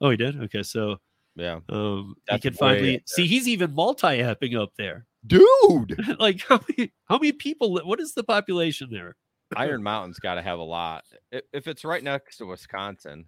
[0.00, 0.40] Oh, he did?
[0.44, 0.96] Okay, so
[1.36, 5.06] Yeah, um That's he can finally see he's even multi-apping up there.
[5.26, 6.00] dude.
[6.18, 9.16] like how many how many people what is the population there?
[9.56, 11.04] Iron Mountain's got to have a lot.
[11.32, 13.26] If it's right next to Wisconsin,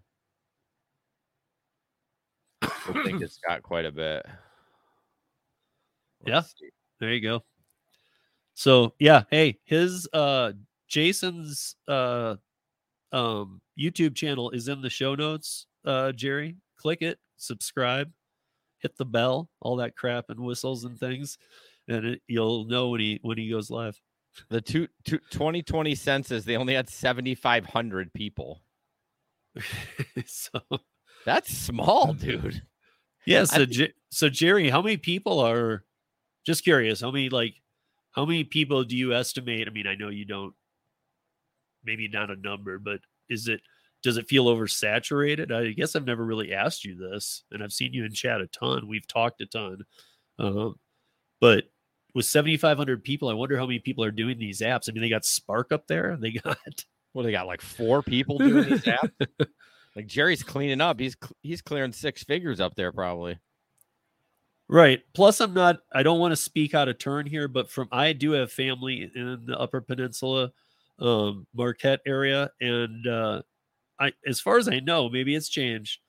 [2.89, 4.25] I think it's got quite a bit.
[6.27, 6.37] Yeah.
[6.37, 6.71] Let's see.
[7.01, 7.45] There you go.
[8.55, 10.53] So yeah, hey, his uh
[10.89, 12.37] Jason's uh
[13.13, 16.57] um YouTube channel is in the show notes, uh Jerry.
[16.77, 18.11] Click it, subscribe,
[18.79, 21.39] hit the bell, all that crap and whistles and things,
[21.89, 24.01] and it, you'll know when he when he goes live.
[24.49, 28.63] The two, two, 2020 census, they only had 7,500 people.
[30.27, 30.59] so
[31.25, 32.63] That's small, dude.
[33.27, 35.85] Yeah, so J- so Jerry, how many people are
[36.45, 37.55] just curious, how many like
[38.13, 39.69] how many people do you estimate?
[39.69, 40.55] I mean, I know you don't
[41.85, 43.61] maybe not a number, but is it
[44.03, 45.53] does it feel oversaturated?
[45.53, 48.49] I guess I've never really asked you this, and I've seen you in chat a
[48.49, 48.89] ton.
[48.89, 49.83] We've talked a ton.
[50.39, 50.77] Um,
[51.41, 51.65] but
[52.15, 54.89] with 7,500 people, I wonder how many people are doing these apps.
[54.89, 56.17] I mean, they got Spark up there.
[56.21, 56.59] They got
[57.13, 59.11] What, they got like four people doing these apps?
[59.95, 60.99] Like Jerry's cleaning up.
[60.99, 63.39] He's he's clearing six figures up there, probably.
[64.69, 65.03] Right.
[65.13, 65.81] Plus, I'm not.
[65.93, 69.11] I don't want to speak out of turn here, but from I do have family
[69.15, 70.51] in the Upper Peninsula,
[70.99, 73.43] um, Marquette area, and uh,
[74.01, 76.01] I, as far as I know, maybe it's changed,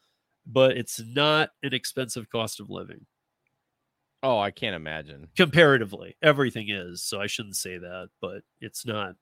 [0.46, 3.06] but it's not an expensive cost of living
[4.22, 5.28] Oh, I can't imagine.
[5.36, 6.16] comparatively.
[6.22, 9.16] Everything is, so I shouldn't say that, but it's not.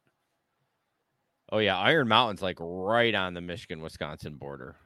[1.51, 4.77] Oh yeah, Iron Mountain's like right on the Michigan Wisconsin border.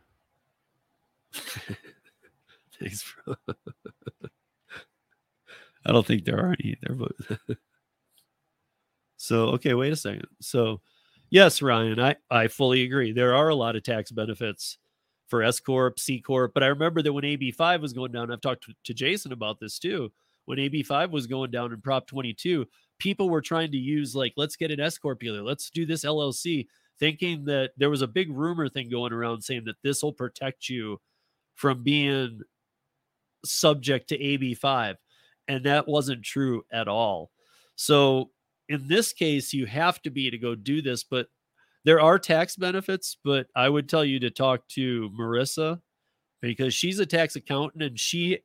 [2.80, 3.38] Thanks for.
[5.86, 7.12] I don't think there are any there, but
[9.18, 9.74] so okay.
[9.76, 10.26] Wait a second.
[10.42, 10.82] So,
[11.30, 13.12] yes, Ryan, I I fully agree.
[13.12, 14.80] There are a lot of tax benefits
[15.28, 18.32] for S corp, C corp, but I remember that when AB five was going down,
[18.32, 20.12] I've talked to, to Jason about this too.
[20.46, 22.68] When AB five was going down in Prop twenty two,
[23.00, 26.06] people were trying to use like let's get an S corp together, let's do this
[26.06, 26.68] LLC,
[27.00, 30.70] thinking that there was a big rumor thing going around saying that this will protect
[30.70, 31.00] you
[31.54, 32.42] from being
[33.46, 34.96] subject to AB5.
[35.48, 37.32] And that wasn't true at all.
[37.76, 38.32] So
[38.70, 41.28] in this case, you have to be to go do this, but
[41.84, 43.18] there are tax benefits.
[43.24, 45.82] But I would tell you to talk to Marissa
[46.42, 48.40] because she's a tax accountant and she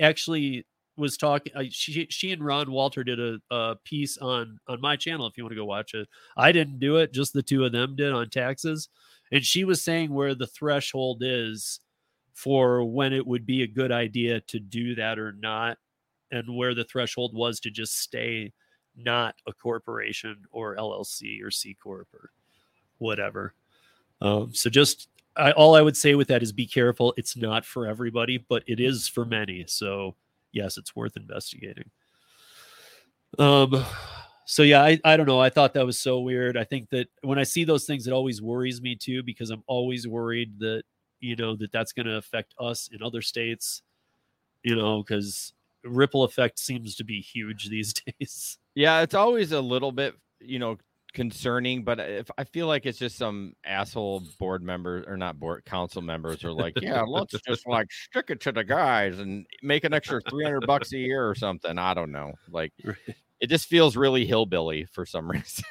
[0.00, 4.80] actually was talking uh, she she and Ron Walter did a, a piece on on
[4.80, 6.08] my channel if you want to go watch it.
[6.36, 8.88] I didn't do it, just the two of them did on taxes.
[9.32, 11.80] And she was saying where the threshold is
[12.32, 15.78] for when it would be a good idea to do that or not,
[16.30, 18.52] and where the threshold was to just stay
[18.96, 22.30] not a corporation or LLC or C corp or
[22.98, 23.54] whatever.
[24.20, 27.12] Um, so just I, all I would say with that is be careful.
[27.16, 29.64] It's not for everybody, but it is for many.
[29.66, 30.14] So
[30.56, 31.90] yes, it's worth investigating.
[33.38, 33.84] Um,
[34.46, 35.40] so yeah, I, I don't know.
[35.40, 36.56] I thought that was so weird.
[36.56, 39.62] I think that when I see those things, it always worries me too, because I'm
[39.66, 40.84] always worried that,
[41.20, 43.82] you know, that that's going to affect us in other states,
[44.62, 45.52] you know, because
[45.84, 48.58] ripple effect seems to be huge these days.
[48.74, 50.78] Yeah, it's always a little bit, you know,
[51.16, 55.40] concerning, but uh, if I feel like it's just some asshole board members or not
[55.40, 59.46] board council members are like, yeah, let's just like stick it to the guys and
[59.62, 61.78] make an extra 300 bucks a year or something.
[61.78, 62.34] I don't know.
[62.50, 62.72] Like
[63.40, 65.64] it just feels really hillbilly for some reason.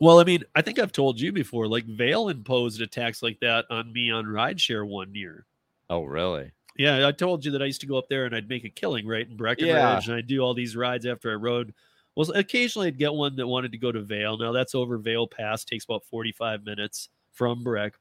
[0.00, 3.40] Well, I mean, I think I've told you before, like Vail imposed a tax like
[3.40, 5.44] that on me on rideshare one year.
[5.90, 6.52] oh, really?
[6.76, 8.68] Yeah, I told you that I used to go up there and I'd make a
[8.70, 10.00] killing, right, in Breckenridge, Yeah.
[10.06, 11.74] and I'd do all these rides after I rode.
[12.18, 14.36] Well, occasionally I'd get one that wanted to go to Vail.
[14.38, 17.94] Now that's over Vail Pass, takes about 45 minutes from Breck.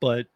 [0.00, 0.26] But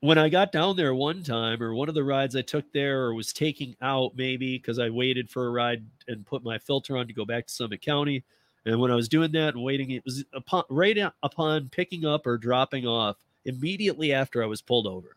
[0.00, 3.04] when I got down there one time, or one of the rides I took there,
[3.04, 6.98] or was taking out maybe because I waited for a ride and put my filter
[6.98, 8.24] on to go back to Summit County.
[8.66, 12.26] And when I was doing that and waiting, it was upon right upon picking up
[12.26, 15.16] or dropping off immediately after I was pulled over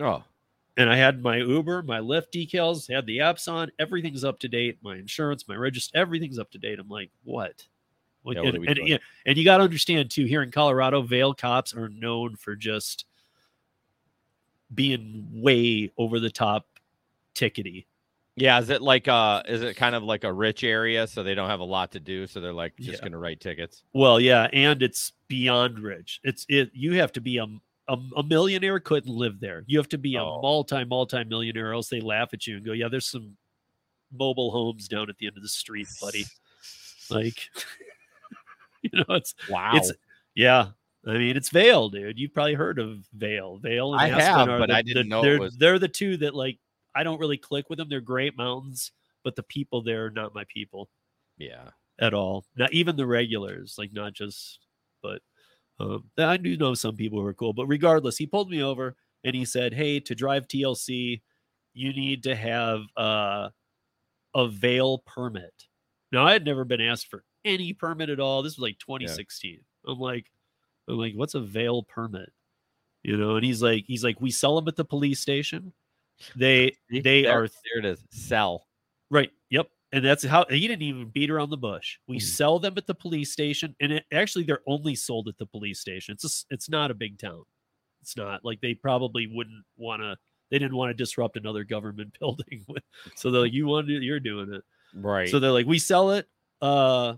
[0.00, 0.24] Oh,
[0.78, 4.48] and I had my Uber, my Lyft decals, had the apps on, everything's up to
[4.48, 4.78] date.
[4.80, 6.78] My insurance, my register, everything's up to date.
[6.78, 7.64] I'm like, what?
[8.24, 10.24] Like, Yeah, what and, and, yeah, and you got to understand too.
[10.24, 13.04] Here in Colorado, Vail cops are known for just
[14.74, 16.66] being way over the top,
[17.34, 17.86] tickety.
[18.36, 21.34] Yeah, is it like uh is it kind of like a rich area so they
[21.34, 23.00] don't have a lot to do so they're like just Yeah.
[23.00, 23.82] going to write tickets?
[23.94, 26.20] Well, yeah, and it's beyond rich.
[26.22, 26.70] It's it.
[26.72, 27.46] You have to be a
[27.88, 29.64] a, a millionaire couldn't live there.
[29.66, 30.40] You have to be a Oh.
[30.42, 33.36] multi multi millionaire, else they laugh at you and go, "Yeah, there's some
[34.12, 36.24] mobile homes down at the end of the street, buddy."
[37.10, 37.48] Like,
[38.82, 39.72] you know, it's Wow.
[39.74, 39.92] it's
[40.34, 40.68] yeah.
[41.06, 42.18] I mean, it's Vail, dude.
[42.18, 43.56] You've probably heard of Vail.
[43.56, 45.56] Vail and I Aspen have, are but the- I didn't the- know it they're was-
[45.56, 46.58] they're the two that like
[46.94, 47.88] I don't really click with them.
[47.88, 48.92] They're great mountains,
[49.24, 50.90] but the people there are not my people
[51.38, 51.70] yeah.
[51.98, 52.44] at all.
[52.56, 54.58] Not even the regulars, like not just,
[55.02, 55.22] but
[55.80, 57.52] um, I do know some people who are cool.
[57.52, 61.22] But regardless, he pulled me over and he said, "Hey, to drive TLC,
[61.74, 63.50] you need to have uh,
[64.34, 65.54] a Vail permit."
[66.10, 68.42] Now, I had never been asked for any permit at all.
[68.42, 69.60] This was like 2016.
[69.86, 70.26] I'm like,
[70.88, 72.32] I'm like, what's a Vail permit?
[73.02, 75.72] You know, and he's like, he's like, we sell them at the police station.
[76.34, 78.04] They they there, are there it is.
[78.10, 78.66] Sell.
[79.10, 79.30] Right.
[79.92, 81.96] And that's how he didn't even beat around the bush.
[82.06, 82.22] We Mhm.
[82.22, 85.80] sell them at the police station, and it, actually they're only sold at the police
[85.80, 86.12] station.
[86.12, 87.44] It's a it's not a big town.
[88.02, 90.16] It's not like they probably wouldn't want to.
[90.50, 92.64] They didn't want to disrupt another government building.
[92.68, 92.82] with-
[93.14, 94.62] so they're like, you want to, you're doing it.
[94.94, 95.28] Right.
[95.28, 96.28] So they're like, we sell it
[96.60, 97.16] uh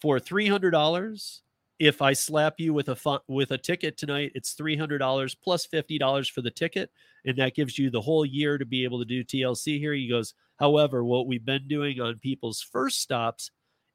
[0.00, 1.42] for three hundred dollars.
[1.78, 5.66] If I slap you with a with a ticket tonight, it's three hundred dollars plus
[5.66, 6.92] fifty dollars for the ticket,
[7.24, 9.92] and that gives you the whole year to be able to do TLC here.
[9.92, 13.50] He goes, however, what we've been doing on people's first stops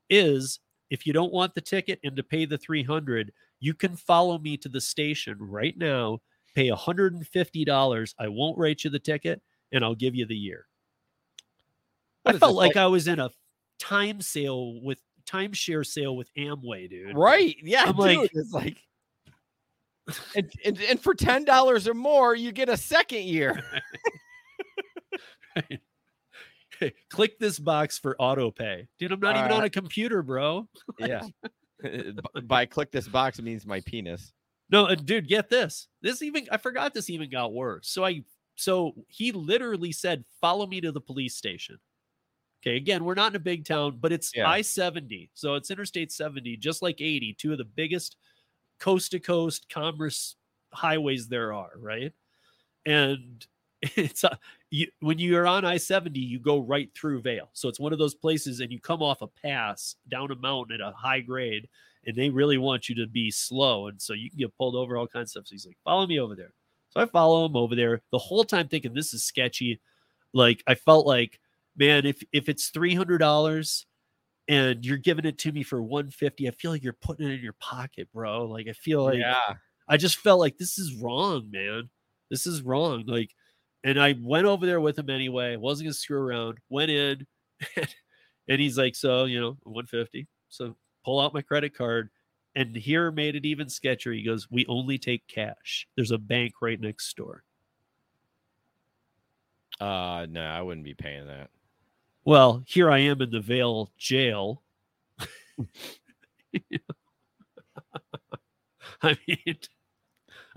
[0.10, 0.60] is
[0.90, 4.38] if you don't want the ticket and to pay the three hundred, you can follow
[4.38, 6.20] me to the station right now,
[6.56, 8.14] pay hundred and fifty dollars.
[8.20, 9.42] I won't rate you the ticket,
[9.72, 10.66] and I'll give you the year.
[12.24, 13.30] What I felt this, like I was in a
[13.80, 17.18] time sale with timeshare sale with Amway, dude.
[17.18, 17.56] right.
[17.64, 18.18] Yeah, I'm dude.
[18.18, 18.78] like- it's like
[20.36, 23.64] and, and, and for ten dollars or more, you get a second year.
[27.10, 28.88] Click this box for auto pay.
[29.00, 30.68] Dude, I'm not even on Uh, a computer, bro.
[31.00, 31.22] yeah.
[32.44, 34.34] By click this box means my penis.
[34.70, 35.88] No, and dude, get this.
[36.02, 37.88] This even I forgot this even got worse.
[37.90, 38.24] So I
[38.56, 41.78] so he literally said, "Follow me to the police station."
[42.64, 44.50] Okay, again, we're not in a big town, but it's Yeah.
[44.50, 45.30] I-70.
[45.36, 48.18] So it's Interstate 70, just like 80, two of the biggest
[48.80, 50.36] coast to coast commerce
[50.74, 52.12] highways there are, right?
[52.86, 53.46] And
[53.96, 57.50] it's a, you, when you're on I-70, you go right through Vale.
[57.54, 60.76] So it's one of those places and you come off a pass down a mountain
[60.76, 61.68] at a high grade
[62.06, 63.88] and they really want you to be slow.
[63.88, 65.48] And so you can get pulled over, all kinds of stuff.
[65.48, 66.54] So he's like, follow me over there.
[66.90, 69.80] So I follow him over there the whole time thinking this is sketchy.
[70.34, 71.40] Like I felt like,
[71.76, 73.86] man, if if it's three hundred dollars
[74.48, 77.42] and you're giving it to me for 150, I feel like you're putting it in
[77.42, 78.46] your pocket, bro.
[78.46, 79.56] Like I feel like yeah.
[79.88, 81.90] I just felt like this is wrong, man.
[82.30, 83.04] This is wrong.
[83.08, 83.32] Like,
[83.88, 85.56] and I went over there with him anyway.
[85.56, 86.58] Wasn't gonna screw around.
[86.70, 87.26] Went in,
[88.50, 90.28] and he's like, "So, you know, 150.
[90.50, 90.76] So
[91.06, 92.10] pull out my credit card."
[92.54, 94.14] And here made it even sketchier.
[94.14, 95.88] He goes, "We only take cash.
[95.96, 97.44] There's a bank right next door."
[99.80, 101.50] Uh no, I wouldn't be paying that.
[102.26, 104.64] Well, here I am in the Vail jail.
[109.02, 109.56] I mean,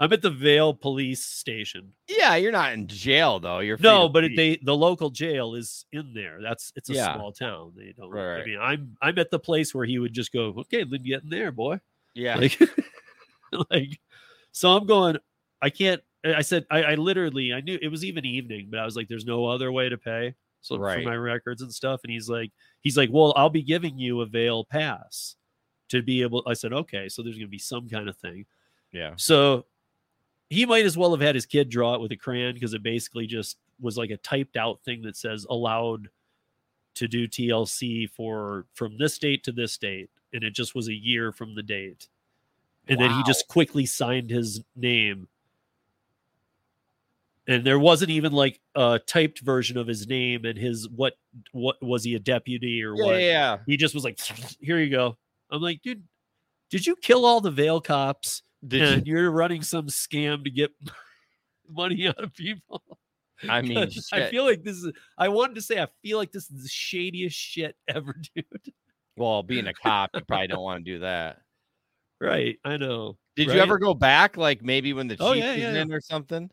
[0.02, 1.92] I'm at the Vail police station.
[2.08, 3.58] Yeah, you're not in jail though.
[3.60, 6.40] You're No, but it, they the local jail is in there.
[6.42, 7.14] That's it's a Yeah.
[7.14, 7.74] small town.
[7.76, 8.10] They don't.
[8.10, 11.02] Right, I mean, I'm I'm at the place where he would just go, okay, then
[11.02, 11.80] get in there, boy.
[12.14, 12.36] yeah.
[12.36, 12.58] Like,
[13.70, 14.00] like,
[14.52, 15.18] so I'm going.
[15.62, 16.00] I can't.
[16.24, 19.08] I said I, I literally I knew it was even evening, but I was like,
[19.08, 20.34] there's no other way to pay.
[20.62, 21.02] So Right.
[21.02, 24.20] for my records and stuff, and he's like, he's like, well, I'll be giving you
[24.20, 25.36] a Vail pass
[25.88, 26.42] to be able.
[26.46, 28.44] I said, okay, so there's gonna be some kind of thing.
[28.92, 29.12] yeah.
[29.16, 29.64] So
[30.50, 32.82] he might as well have had his kid draw it with a crayon because it
[32.82, 36.08] basically just was like a typed out thing that says allowed
[36.96, 40.10] to do TLC for from this date to this date.
[40.32, 42.08] And it just was a year from the date.
[42.88, 45.28] And then he just quickly signed his name.
[47.46, 51.14] And there wasn't even like a typed version of his name and his what
[51.52, 53.20] what was he a deputy or Yeah, what?
[53.20, 53.58] yeah.
[53.66, 54.18] He just was like,
[54.60, 55.16] here you go.
[55.50, 56.02] I'm like, dude,
[56.70, 58.42] did you kill all the Vail cops?
[58.66, 60.70] Did and you're running some scam to get
[61.68, 62.82] money out of people.
[63.42, 64.92] you, I mean, 'Cause I feel like this is.
[65.16, 68.74] I wanted to say I feel like this is the shadiest shit ever, dude.
[69.16, 71.42] well, being a cop, you probably don't want to do that.
[72.20, 72.58] Right?
[72.64, 73.18] I know.
[73.36, 73.54] Did right?
[73.56, 75.82] you ever go back, like maybe when the chief Oh, yeah, was yeah, yeah.
[75.82, 76.50] in or something?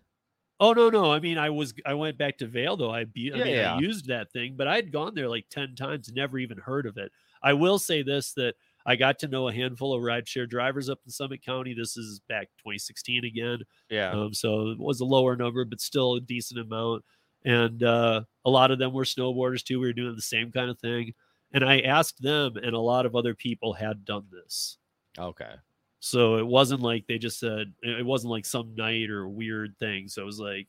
[0.59, 1.11] Oh no, no.
[1.11, 2.89] I mean, I was I went back to Vail though.
[2.91, 3.75] I, be, I Yeah, mean, yeah.
[3.75, 6.97] I used that thing, but I'd gone there like ten times, never even heard of
[6.97, 7.11] it.
[7.43, 8.55] I will say this: that
[8.87, 11.73] I got to know a handful of rideshare drivers up in Summit County.
[11.73, 13.59] This is back 2016 again,
[13.89, 14.11] Yeah.
[14.11, 17.03] um, so it was a lower number, but still a decent amount.
[17.43, 19.79] And uh, a lot of them were snowboarders too.
[19.79, 21.13] We were doing the same kind of thing.
[21.53, 24.77] And I asked them, and a lot of other people had done this.
[25.19, 25.53] Okay.
[25.99, 30.07] So it wasn't like they just said it wasn't like some night or weird thing.
[30.07, 30.67] So it was like,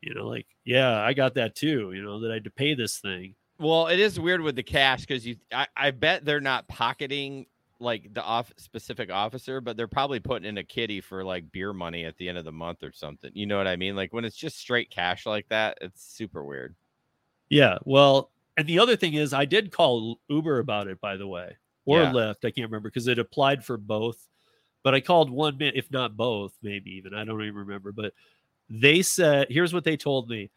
[0.00, 2.74] you know, like, yeah, I got that too, you know, that I had to pay
[2.74, 3.34] this thing.
[3.62, 7.46] Well, it is weird with the cash because you, I, I bet they're not pocketing
[7.78, 11.72] like the off specific officer, but they're probably putting in a kitty for like beer
[11.72, 13.30] money at the end of the month or something.
[13.34, 13.96] You know what I mean?
[13.96, 16.74] Like when it's just straight cash like that, it's super weird.
[17.48, 17.78] Yeah.
[17.84, 21.56] Well, and the other thing is I did call Uber about it, by the way,
[21.84, 22.12] or Yeah.
[22.12, 22.44] Lyft.
[22.44, 24.28] I can't remember because it applied for both.
[24.82, 27.14] But I called one, if not both, maybe even.
[27.14, 27.92] I don't even remember.
[27.92, 28.14] But
[28.68, 30.50] they said, here's what they told me.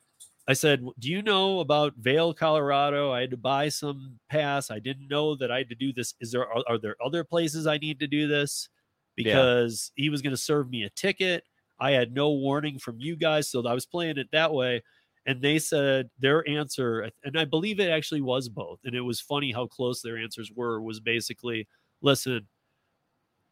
[0.48, 3.12] I said, Do you know about Vail, Colorado?
[3.12, 4.70] I had to buy some pass.
[4.70, 6.14] I didn't know that I had to do this.
[6.20, 8.70] Is there are, are there other places I need to do this?
[9.18, 9.24] Yeah.
[9.24, 11.43] Because he was going to serve me a ticket.
[11.80, 14.84] I had no warning from you guys, so I was playing it that way.
[15.26, 18.80] And they said their answer, and I believe it actually was both.
[18.86, 20.80] And it was funny how close their answers were.
[20.80, 21.68] Was basically,
[22.02, 22.48] listen,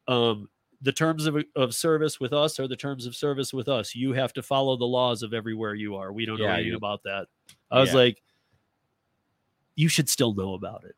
[0.08, 0.50] um,
[0.84, 3.96] the terms of, of service with us are the terms of service with us.
[3.96, 6.12] You have to follow the laws of everywhere you are.
[6.14, 7.28] We don't know Yeah, anything about that.
[7.72, 8.22] I was like,
[9.76, 10.96] you should still know about it.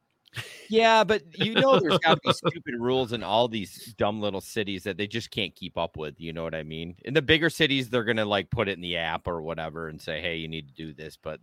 [0.68, 4.42] Yeah, but you know, there's got to be stupid rules in all these dumb little
[4.42, 6.20] cities that they just can't keep up with.
[6.20, 6.96] You know what I mean?
[7.06, 10.02] In the bigger cities, they're gonna like put it in the app or whatever and
[10.02, 11.40] say, "Hey, you need to do this," but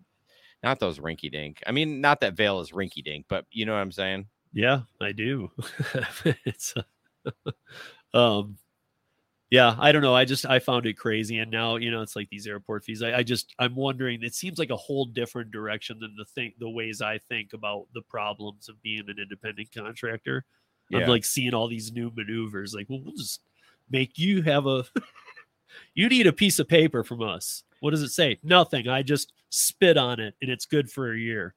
[0.62, 1.62] not those rinky dink.
[1.66, 4.26] I mean, not that Vail is rinky dink, but you know what I'm saying?
[4.53, 5.51] Yeah, I do.
[6.45, 6.82] it's uh,
[8.14, 8.58] um
[9.52, 10.14] yeah, I don't know.
[10.14, 13.02] I just I found it crazy and now, you know, it's like these airport fees.
[13.02, 16.54] I, I just I'm wondering it seems like a whole different direction than the thing
[16.58, 20.46] the ways I think about the problems of being an independent contractor.
[20.90, 23.40] I'm like seeing all these new maneuvers like, well, we'll just
[23.90, 24.84] make you have a
[25.94, 27.62] you need a piece of paper from us.
[27.80, 28.38] What does it say?
[28.42, 28.88] Nothing.
[28.88, 31.54] I just spit on it and it's good for a year.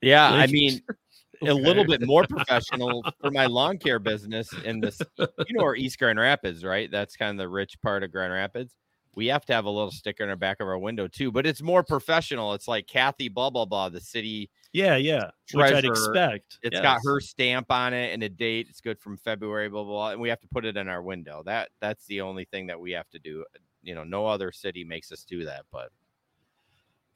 [0.00, 0.30] yeah.
[0.30, 0.80] I mean,
[1.48, 5.76] a little bit more professional for my lawn care business in this you know where
[5.76, 6.90] east grand rapids right?
[6.90, 8.76] That's kind of the rich part of grand rapids.
[9.14, 11.46] We have to have a little sticker in the back of our window too but
[11.46, 12.54] it's more professional.
[12.54, 15.30] It's like kathy blah blah blah the city Yeah, yeah.
[15.52, 16.58] Which I'd expect.
[16.62, 18.66] It's got her stamp on it and a date.
[18.70, 21.02] It's good from february blah, blah blah and we have to put it in our
[21.02, 21.42] window.
[21.44, 23.44] That that's the only thing that we have to do.
[23.82, 25.90] You know no other city makes us do that but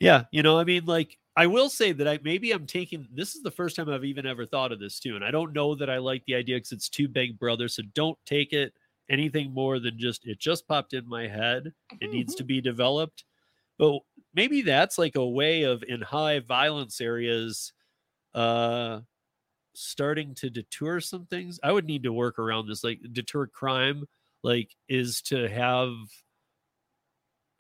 [0.01, 3.35] Yeah, you know, I mean, like I will say that I maybe I'm taking this
[3.35, 5.75] is the first time I've even ever thought of this too, and I don't know
[5.75, 7.69] that I like the idea because it's too big, brother.
[7.69, 8.73] So don't take it
[9.11, 11.73] anything more than just it just popped in my head.
[12.01, 13.25] It needs to be developed,
[13.79, 14.01] but
[14.35, 17.73] maybe that's like a way of in high violence areas,
[18.35, 19.01] uh,
[19.75, 21.61] starting to deter some things.
[21.63, 24.07] I would need to work around this, like deter crime,
[24.43, 25.95] like is to have.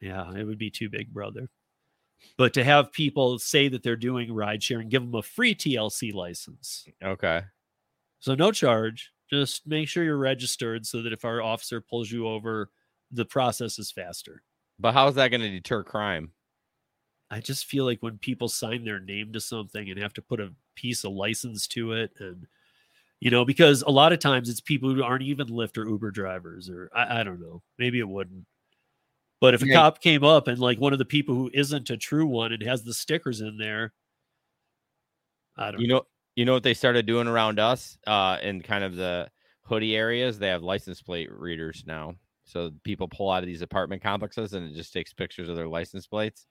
[0.00, 1.48] Yeah, it would be too big, brother
[2.38, 6.12] but to have people say that they're doing ride sharing, give them a free TLC
[6.12, 6.86] license.
[7.02, 7.42] okay
[8.20, 9.12] So no charge.
[9.30, 12.70] Just make sure you're registered so that if our officer pulls you over,
[13.10, 14.42] the process is faster.
[14.78, 16.30] but how's that going to deter crime
[17.28, 20.38] I just feel like when people sign their name to something and have to put
[20.40, 22.46] a piece of license to it and
[23.20, 26.10] you know, because a lot of times it's people who aren't even Lyft or Uber
[26.10, 27.62] drivers, or I, I don't know.
[27.78, 28.44] Maybe it wouldn't.
[29.40, 29.68] But if a Yeah.
[29.68, 32.62] cop came up and like one of the people who isn't a true one and
[32.62, 33.92] has the stickers in there,
[35.56, 36.02] I don't you know.
[36.34, 39.30] you know what they started doing around us uh in kind of the
[39.62, 40.38] hoodie areas?
[40.38, 42.14] They have license plate readers now.
[42.44, 45.68] So people pull out of these apartment complexes and it just takes pictures of their
[45.68, 46.46] license plates.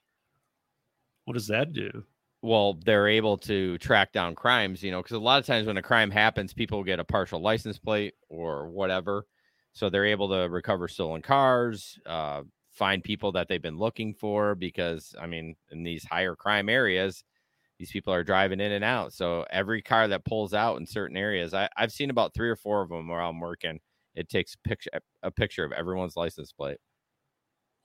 [1.26, 2.06] What does that do?
[2.42, 5.76] well they're able to track down crimes you know because a lot of times when
[5.76, 9.26] a crime happens people get a partial license plate or whatever.
[9.72, 12.42] So they're able to recover stolen cars uh
[12.76, 17.24] find people that they've been looking for because i mean in these higher crime areas
[17.78, 21.16] these people are driving in and out so every car that pulls out in certain
[21.16, 23.80] areas I, i've seen about three or four of them where i'm working
[24.14, 24.90] it takes picture
[25.22, 26.78] a picture of everyone's license plate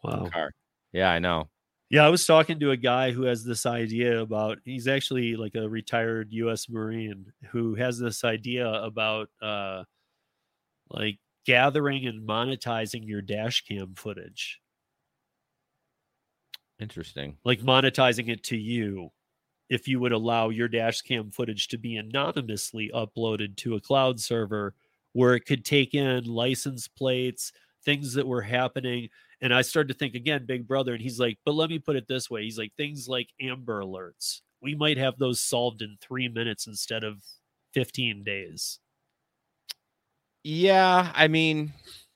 [0.04, 0.34] Wow.
[0.34, 0.52] car
[0.94, 1.50] yeah i know
[1.90, 5.56] Yeah, I was talking to a guy who has this idea about he's actually like
[5.56, 9.84] a retired US Marine who has this idea about uh
[10.90, 14.62] like gathering and monetizing your dash cam footage.
[16.82, 19.12] Interesting Like monetizing it to you
[19.70, 24.20] if you would allow your dash cam footage to be anonymously uploaded to a cloud
[24.20, 24.76] server
[25.14, 27.54] where it could take in license plates,
[27.86, 29.10] things that were happening.
[29.40, 31.96] And I started to think again, Big Brother, and he's like, but let me put
[31.96, 32.44] it this way.
[32.44, 34.42] He's like, things like Amber Alerts.
[34.62, 37.24] We might have those solved in three minutes instead of
[37.74, 38.80] 15 days.
[40.44, 41.72] Yeah, I mean,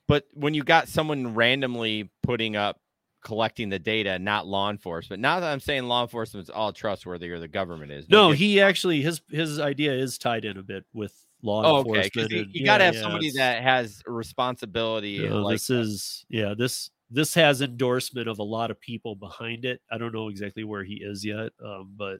[0.07, 2.80] but when you got someone randomly putting up
[3.26, 5.21] collecting the data, not law enforcement.
[5.21, 8.07] Not that I'm saying law enforcement's all trustworthy or the government is.
[8.07, 12.03] No, he actually his his idea is tied in a bit with law Oh, okay.
[12.05, 12.32] enforcement.
[12.32, 15.19] You, and- you yeah, got to have yeah, somebody that has responsibility.
[15.19, 19.15] No, and like, this is yeah this this has endorsement of a lot of people
[19.15, 19.82] behind it.
[19.91, 22.19] I don't know exactly where he is yet, um, but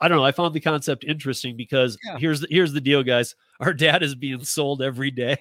[0.00, 0.24] I don't know.
[0.24, 2.16] I found the concept interesting because Yeah.
[2.18, 3.34] here's the here's the deal, guys.
[3.60, 5.36] Our data is being sold every day.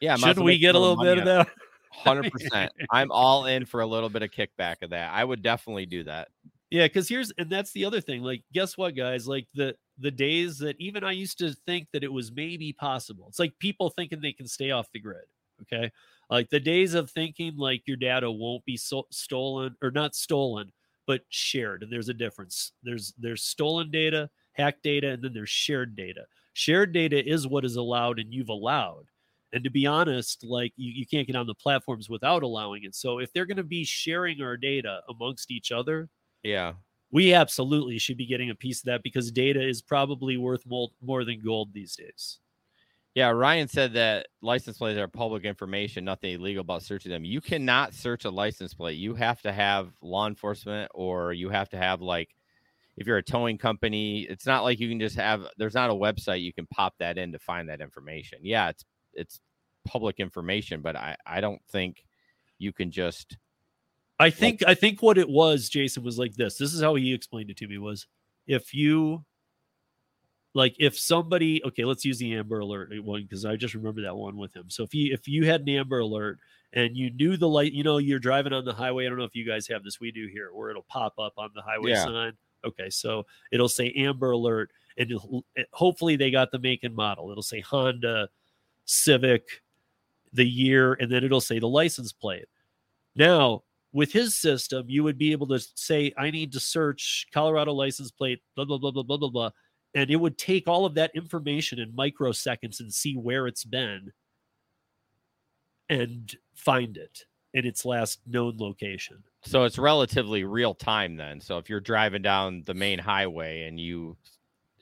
[0.00, 1.48] yeah, Shouldn't we get a little bit of that?
[2.02, 2.72] Hundred percent.
[2.90, 5.12] I'm all in for a little bit of kickback of that.
[5.12, 6.28] I would definitely do that.
[6.70, 8.22] Yeah, because here's and that's the other thing.
[8.22, 9.28] Like, guess what, guys?
[9.28, 13.26] Like the the days that even I used to think that it was maybe possible.
[13.28, 15.24] It's like people thinking they can stay off the grid.
[15.62, 15.92] Okay,
[16.30, 20.72] like the days of thinking like your data won't be so- stolen or not stolen,
[21.06, 21.82] but shared.
[21.82, 22.72] And there's a difference.
[22.82, 26.24] There's there's stolen data, hacked data, and then there's shared data.
[26.54, 29.06] Shared data is what is allowed, and you've allowed.
[29.54, 32.94] And to be honest, like you, you can't get on the platforms without allowing it.
[32.94, 36.10] So if they're going to be sharing our data amongst each other,
[36.42, 36.74] Yeah.
[37.12, 40.90] we absolutely should be getting a piece of that because data is probably worth more,
[41.02, 42.40] more than gold these days.
[43.14, 47.24] Yeah, Ryan said that license plates are public information, nothing illegal about searching them.
[47.24, 48.98] You cannot search a license plate.
[48.98, 52.34] You have to have law enforcement or you have to have like
[52.96, 55.94] if you're a towing company, it's not like you can just have there's not a
[55.94, 58.38] website you can pop that in to find that information.
[58.42, 58.84] Yeah, it's
[59.16, 59.40] it's
[59.84, 62.04] public information, but I I don't think
[62.58, 63.36] you can just
[64.18, 66.56] I think I think what it was, Jason, was like this.
[66.56, 68.06] This is how he explained it to me was
[68.46, 69.24] if you
[70.54, 74.16] like if somebody okay, let's use the Amber Alert one because I just remember that
[74.16, 74.66] one with him.
[74.68, 76.38] So if you if you had an Amber Alert
[76.72, 79.06] and you knew the light, you know, you're driving on the highway.
[79.06, 80.00] I don't know if you guys have this.
[80.00, 82.04] We do here, where it'll pop up on the highway Yeah.
[82.04, 82.32] sign.
[82.64, 85.10] Okay, so it'll say Amber Alert, and
[85.56, 87.30] it, hopefully they got the make and model.
[87.30, 88.28] It'll say Honda
[88.84, 89.62] Civic,
[90.32, 92.46] the year, and then it'll say the license plate.
[93.16, 93.62] Now,
[93.92, 98.10] with his system, you would be able to say, I need to search Colorado license
[98.10, 99.50] plate, blah, blah, blah, blah, blah, blah, blah.
[99.94, 104.12] And it would take all of that information in microseconds and see where it's been
[105.88, 109.22] and find it in its last known location.
[109.44, 111.40] so it's relatively real time then.
[111.40, 114.16] So if you're driving down the main highway and you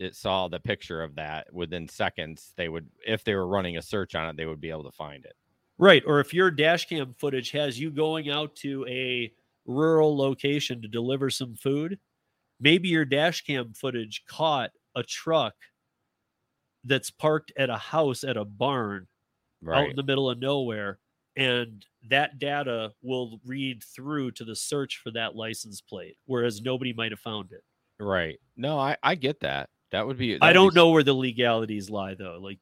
[0.03, 3.83] it saw the picture of that within seconds, they would if they were running a
[3.83, 5.35] search on it, they would be able to find it.
[5.79, 6.03] Right.
[6.07, 9.33] Or if your dash cam footage has you going out to a
[9.67, 11.99] rural location to deliver some food,
[12.61, 15.55] maybe your dash cam footage caught a truck
[16.85, 19.07] that's parked at a house at a barn
[19.65, 19.91] out Right.
[19.91, 20.99] in the middle of nowhere.
[21.37, 26.93] And that data will read through to the search for that license plate, whereas nobody
[26.93, 27.63] might have found it.
[27.99, 28.39] Right.
[28.57, 29.71] No, I, I get that.
[29.93, 30.35] That would be.
[30.35, 32.39] I that'd don't be- know where the legalities lie, though.
[32.41, 32.59] Like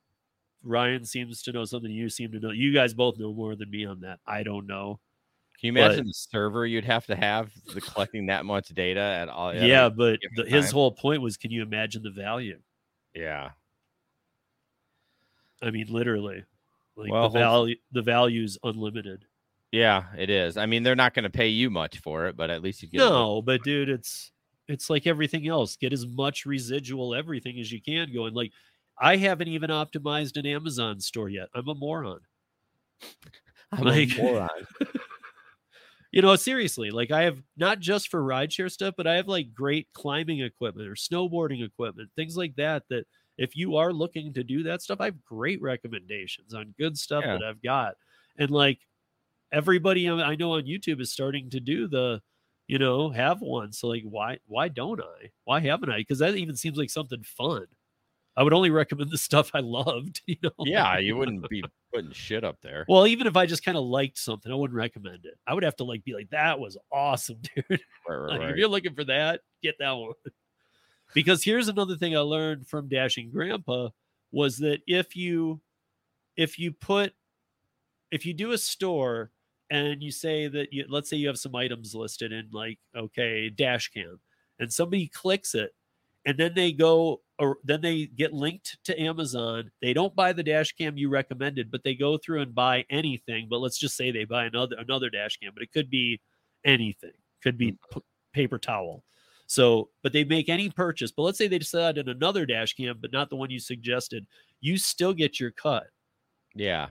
[0.62, 1.90] Ryan seems to know something.
[1.90, 2.50] You seem to know.
[2.50, 4.18] You guys both know more than me on that.
[4.26, 5.00] I don't know.
[5.60, 9.28] Can you imagine the server you'd have to have the collecting that much data at
[9.28, 9.50] all?
[9.50, 12.58] at yeah, but the, his whole point was, can you imagine the value?
[13.14, 13.50] yeah.
[15.62, 16.44] I mean, literally,
[16.96, 17.76] like Well, the value.
[17.92, 19.26] The value's unlimited.
[19.72, 20.56] Yeah, it is.
[20.56, 22.88] I mean, they're not going to pay you much for it, but at least you
[22.88, 22.98] get.
[22.98, 24.32] No, but dude, it's
[24.72, 25.76] it's like everything else.
[25.76, 28.34] Get as much residual everything as you can going.
[28.34, 28.52] Like,
[28.98, 31.48] I haven't even optimized an Amazon store yet.
[31.54, 32.20] I'm a moron.
[33.72, 34.48] I'm like- a moron.
[36.12, 39.54] You know, seriously, like I have not just for rideshare stuff, but I have like
[39.54, 42.82] great climbing equipment or snowboarding equipment, things like that.
[42.90, 43.04] That
[43.38, 47.22] if you are looking to do that stuff, I have great recommendations on good stuff
[47.24, 47.34] Yeah.
[47.34, 47.94] that I've got.
[48.38, 48.80] And like
[49.52, 52.20] everybody I know on YouTube is starting to do the,
[52.70, 53.72] you know, have one.
[53.72, 55.30] So like, why why don't I?
[55.42, 55.98] Why haven't I?
[55.98, 57.66] Because that even seems like something fun.
[58.36, 60.22] I would only recommend the stuff I loved.
[60.26, 62.84] You know, yeah, you wouldn't be putting shit up there.
[62.88, 65.34] Well, even if I just kind of liked something, I wouldn't recommend it.
[65.48, 67.64] I would have to like be like, that was awesome, dude.
[67.68, 68.50] Right, right, Like, right.
[68.50, 70.12] If you're looking for that, get that one.
[71.12, 73.88] because here's another thing I learned from Dashing Grandpa
[74.30, 75.60] was that if you
[76.36, 77.14] if you put
[78.12, 79.32] if you do a store
[79.70, 83.48] and you say that you let's say you have some items listed in like okay
[83.50, 84.18] dash cam
[84.58, 85.72] and somebody clicks it
[86.26, 89.70] and then they go or then they get linked to Amazon.
[89.80, 93.46] They don't buy the dash cam you recommended, but they go through and buy anything.
[93.48, 96.20] But let's just say they buy another another dash cam, but it could be
[96.64, 97.12] anything.
[97.42, 97.98] Could be hmm.
[97.98, 99.04] p- paper towel.
[99.46, 101.10] So, but they make any purchase.
[101.10, 104.26] But let's say they decide on another dash cam, but not the one you suggested.
[104.60, 105.88] You still get your cut.
[106.54, 106.88] Yeah.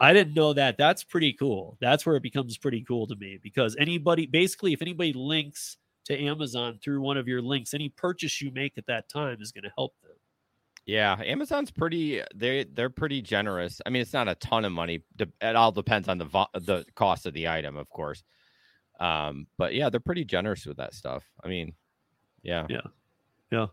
[0.00, 0.76] I didn't know that.
[0.76, 1.76] That's pretty cool.
[1.80, 5.76] That's where it becomes pretty cool to me because anybody, basically, if anybody links
[6.06, 9.52] to Amazon through one of your links, any purchase you make at that time is
[9.52, 10.10] going to help them.
[10.86, 12.20] Yeah, Amazon's pretty.
[12.34, 13.80] They they're pretty generous.
[13.86, 15.02] I mean, it's not a ton of money.
[15.18, 18.22] It all depends on the vo- the cost of the item, of course.
[19.00, 21.24] Um, but yeah, they're pretty generous with that stuff.
[21.42, 21.72] I mean,
[22.42, 22.80] yeah, yeah,
[23.50, 23.66] yeah,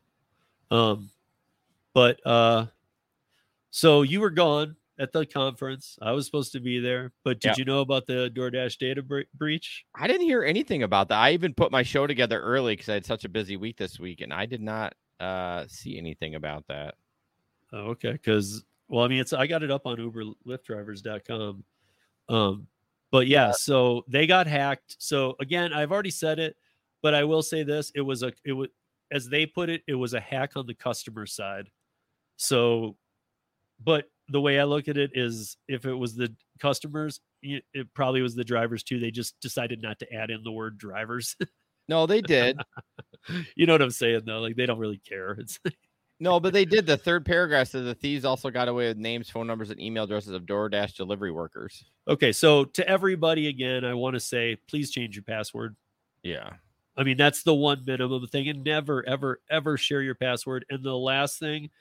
[0.72, 1.10] Um,
[1.94, 2.68] but uh,
[3.72, 5.98] so you were gone at the conference.
[6.02, 7.56] I was supposed to be there, but did Yeah.
[7.58, 9.86] you know about the DoorDash data bre- breach?
[9.96, 11.20] I didn't hear anything about that.
[11.20, 14.00] I even put my show together early because I had such a busy week this
[14.00, 16.96] week, and I did not uh see anything about that.
[17.74, 18.12] Oh, okay.
[18.14, 21.64] Because well, I mean, it's I got it up on Uber Lyft drivers.com.
[22.28, 22.68] Um,
[23.12, 24.96] but yeah, so they got hacked.
[25.00, 26.56] So again, I've already said it,
[27.02, 28.70] but I will say this: it was a it was
[29.12, 31.70] as they put it, it was a hack on the customer side.
[32.38, 32.98] So,
[33.84, 37.64] but the way I look at it is, if it was the customers, it
[37.94, 39.00] probably was the drivers too.
[39.00, 41.36] They just decided not to add in the word drivers.
[41.88, 42.58] No, they did.
[43.56, 44.40] you know what I'm saying, though?
[44.40, 45.32] Like they don't really care.
[45.32, 45.60] It's
[46.22, 46.86] no, but they did.
[46.86, 50.04] The third paragraph says the thieves also got away with names, phone numbers, and email
[50.04, 51.84] addresses of DoorDash delivery workers.
[52.08, 55.76] Okay, so to everybody again, I want to say please change your password.
[56.24, 56.52] Yeah.
[56.96, 60.66] I mean, that's the one minimum thing, and never, ever, ever share your password.
[60.70, 61.72] And the last thing,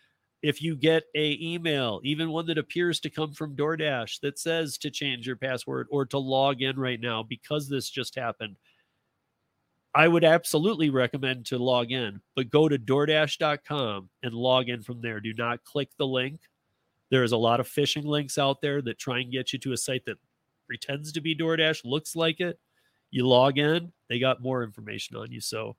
[0.42, 4.78] if you get a email, even one that appears to come from DoorDash that says
[4.78, 8.56] to change your password or to log in right now because this just happened,
[9.94, 15.02] I would absolutely recommend to log in, but go to DoorDash.com and log in from
[15.02, 15.20] there.
[15.20, 16.40] Do not click the link.
[17.10, 19.76] There's a lot of phishing links out there that try and get you to a
[19.76, 20.18] site that
[20.66, 22.58] pretends to be DoorDash, looks like it.
[23.10, 25.40] You log in, they got more information on you.
[25.40, 25.76] So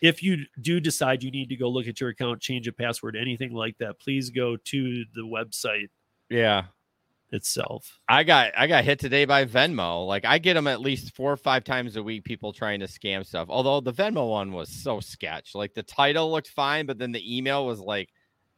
[0.00, 3.16] if you do decide you need to go look at your account, change a password,
[3.16, 5.88] anything like that, please go to the website
[6.30, 6.64] Yeah.
[7.30, 7.98] itself.
[8.08, 10.06] I got I got hit today by Venmo.
[10.06, 12.24] Like I get them at least four or five times a week.
[12.24, 13.48] People trying to scam stuff.
[13.50, 15.54] Although the Venmo one was so sketch.
[15.54, 18.10] Like the title looked fine, but then the email was like,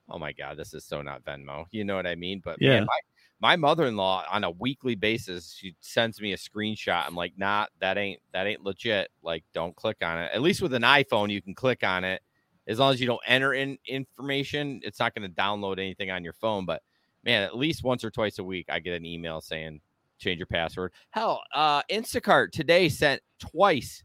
[0.08, 2.40] "Oh my god, this is so not Venmo." You know what I mean?
[2.44, 2.80] But Yeah.
[2.80, 2.98] man, my
[3.40, 7.04] my mother-in-law on a weekly basis, she sends me a screenshot.
[7.06, 9.10] I'm like, "Nah, that ain't that ain't legit.
[9.22, 12.22] Like, don't click on it." At least with an iPhone, you can click on it.
[12.66, 16.24] As long as you don't enter in information, it's not going to download anything on
[16.24, 16.64] your phone.
[16.66, 16.82] But
[17.24, 19.80] man, at least once or twice a week, I get an email saying
[20.18, 20.92] change your password.
[21.10, 24.02] Hell, uh, Instacart today sent twice.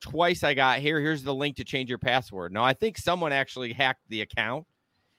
[0.00, 0.98] Twice I got here.
[0.98, 2.52] Here's the link to change your password.
[2.52, 4.66] Now I think someone actually hacked the account,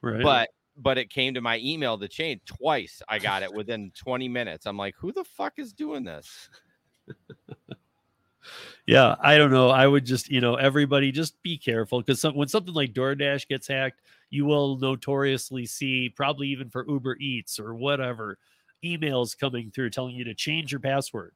[0.01, 0.21] Right.
[0.23, 3.01] but but it came to my email to change twice.
[3.07, 4.65] I got it within 20 minutes.
[4.65, 6.49] I'm like, who the fuck is doing this?
[8.87, 9.69] yeah, I don't know.
[9.69, 13.47] I would just, you know, everybody just be careful because some, when something like DoorDash
[13.47, 18.39] gets hacked, you will notoriously see, probably even for Uber Eats or whatever,
[18.83, 21.33] emails coming through telling you to change your password.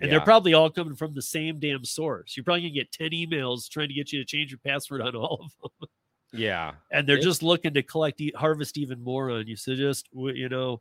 [0.00, 2.36] And they're probably all coming from the same damn source.
[2.36, 5.16] You're probably gonna get 10 emails trying to get you to change your password on
[5.16, 5.88] all of them.
[6.32, 6.74] Yeah.
[6.90, 9.56] and they're It- just looking to collect harvest even more on you.
[9.56, 10.80] So just you know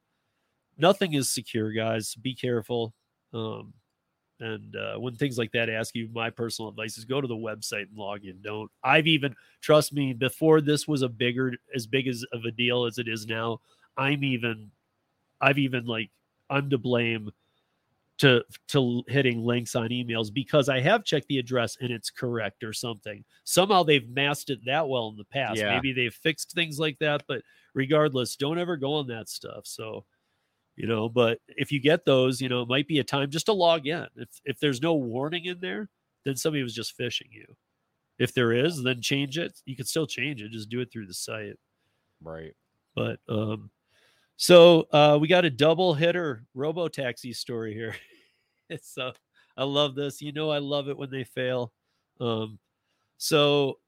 [0.78, 2.16] nothing is secure guys.
[2.16, 2.94] Be careful.
[3.34, 3.74] Um
[4.40, 7.36] and uh, when things like that ask you my personal advice is go to the
[7.36, 8.40] website and log in.
[8.44, 12.52] Don't i've even trust me before this was a bigger as big as of a
[12.52, 13.60] deal as it is now
[13.98, 14.70] i'm even
[15.42, 16.12] i've even like
[16.52, 17.32] i'm to blame
[18.20, 22.64] to to hitting links on emails because I have checked the address and it's correct
[22.64, 23.24] or something.
[23.44, 25.60] Somehow they've masked it that well in the past.
[25.60, 25.76] Yeah.
[25.76, 27.42] Maybe they've fixed things like that, but
[27.74, 29.66] regardless, don't ever go on that stuff.
[29.66, 30.06] So,
[30.76, 33.46] you know, but if you get those, you know, it might be a time just
[33.48, 34.08] to log in.
[34.16, 35.90] If if there's no warning in there,
[36.26, 37.46] then somebody was just phishing you.
[38.20, 39.62] If there is, then change it.
[39.66, 40.52] You can still change it.
[40.52, 41.58] Just do it through the site.
[42.22, 42.54] Right.
[42.96, 43.70] But um,
[44.38, 47.96] so uh, we got a double hitter robo taxi story here.
[48.70, 49.12] it's uh,
[49.58, 50.22] I love this.
[50.22, 51.74] You know, I love it when they fail.
[52.20, 52.60] Um,
[53.18, 53.80] so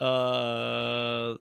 [0.00, 1.34] uh,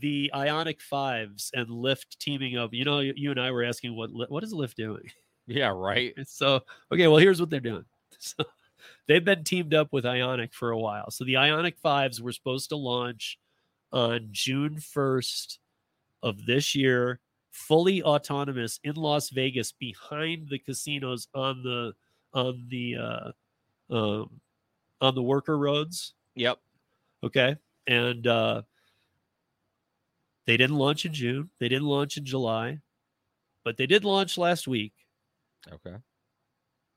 [0.00, 2.72] the Ioniq Fives and Lyft teaming up.
[2.72, 5.10] You know, you, you and I were asking what what is Lyft doing.
[5.46, 5.72] Yeah.
[5.74, 6.14] Right.
[6.26, 6.60] So,
[6.92, 7.84] okay, well, here's what they're doing.
[8.20, 8.44] So,
[9.06, 11.10] they've been teamed up with Ioniq for a while.
[11.10, 13.38] So, the Ioniq Fives were supposed to launch
[13.92, 15.58] on June 1st
[16.22, 17.20] of this year,
[17.54, 21.94] fully autonomous in Las Vegas behind the casinos on the
[22.34, 23.32] on the uh,
[23.94, 24.40] um,
[25.00, 26.14] on the worker roads.
[26.34, 26.58] Yep.
[27.22, 28.62] Okay, and uh,
[30.46, 31.48] they didn't launch in June.
[31.60, 32.80] They didn't launch in July,
[33.64, 34.92] but they did launch last week.
[35.72, 35.96] Okay.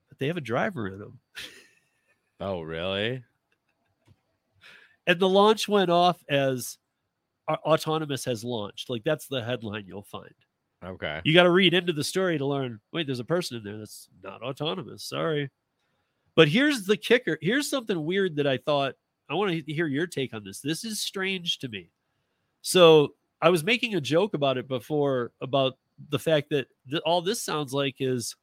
[0.10, 1.20] But they have a driver in them.
[2.40, 3.24] Oh, really?
[5.08, 6.78] and the launch went off as
[7.48, 10.34] "Au- autonomous has launched like that's the headline you'll find
[10.86, 11.22] Okay.
[11.24, 12.80] You got to read into the story to learn.
[12.94, 15.04] Wait, there's a person in there that's not autonomous.
[15.04, 15.50] Sorry.
[16.36, 17.38] But here's the kicker.
[17.42, 18.94] Here's something weird that I thought
[19.30, 20.62] I want to hear your take on this.
[20.62, 21.90] This is strange to me.
[22.62, 25.78] So I was making a joke about it before about
[26.10, 28.36] the fact that th- all this sounds like is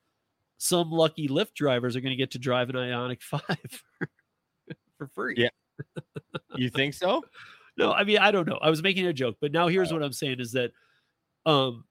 [0.59, 3.43] some lucky Lyft drivers are going to get to drive an Ioniq 5
[4.99, 5.35] for free.
[5.37, 5.49] Yeah.
[6.57, 7.25] You think so?
[7.77, 8.59] No, I mean I don't know.
[8.63, 10.71] I was making a joke, but now here's what I'm saying is that
[11.47, 11.85] um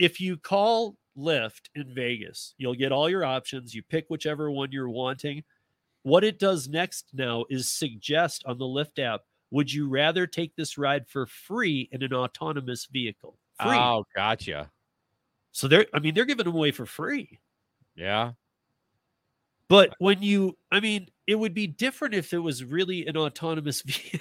[0.00, 3.74] if you call Lyft in Vegas, you'll get all your options.
[3.74, 5.44] You pick whichever one you're wanting.
[6.02, 9.20] What it does next now is suggest on the Lyft app,
[9.50, 13.36] would you rather take this ride for free in an autonomous vehicle?
[13.60, 13.76] Free.
[13.76, 14.70] Oh, gotcha.
[15.52, 17.38] So they're I mean they're giving them away for free.
[17.94, 18.32] Yeah.
[19.68, 23.82] But when you I mean it would be different if it was really an autonomous
[23.86, 24.20] vehicle.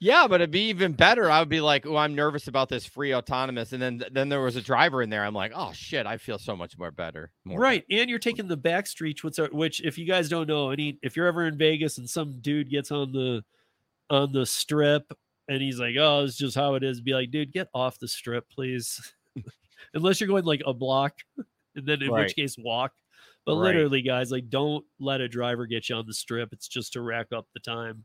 [0.00, 1.30] Yeah, but it'd be even better.
[1.30, 4.40] I would be like, "Oh, I'm nervous about this free autonomous," and then then there
[4.40, 5.24] was a driver in there.
[5.24, 8.46] I'm like, "Oh shit, I feel so much more better." More Right, and you're taking
[8.46, 11.46] the back streets, which are which if you guys don't know, any if you're ever
[11.46, 13.44] in Vegas and some dude gets on the
[14.10, 15.12] on the strip
[15.48, 18.08] and he's like, "Oh, it's just how it is," be like, "Dude, get off the
[18.08, 19.14] strip, please."
[19.94, 21.20] Unless you're going like a block,
[21.76, 22.14] and then in Right.
[22.14, 22.94] which case walk.
[23.46, 23.56] But Right.
[23.56, 26.52] literally, guys, like, don't let a driver get you on the strip.
[26.52, 28.04] It's just to rack up the time.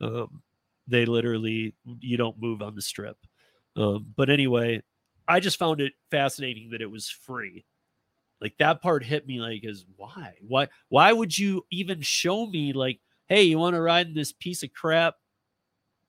[0.00, 0.42] Um,
[0.88, 3.16] they literally, you don't move on the strip.
[3.76, 4.82] Um, but anyway,
[5.28, 7.64] I just found it fascinating that it was free
[8.40, 12.72] like that part hit me like is why why why would you even show me
[12.72, 15.14] like hey you want to ride in this piece of crap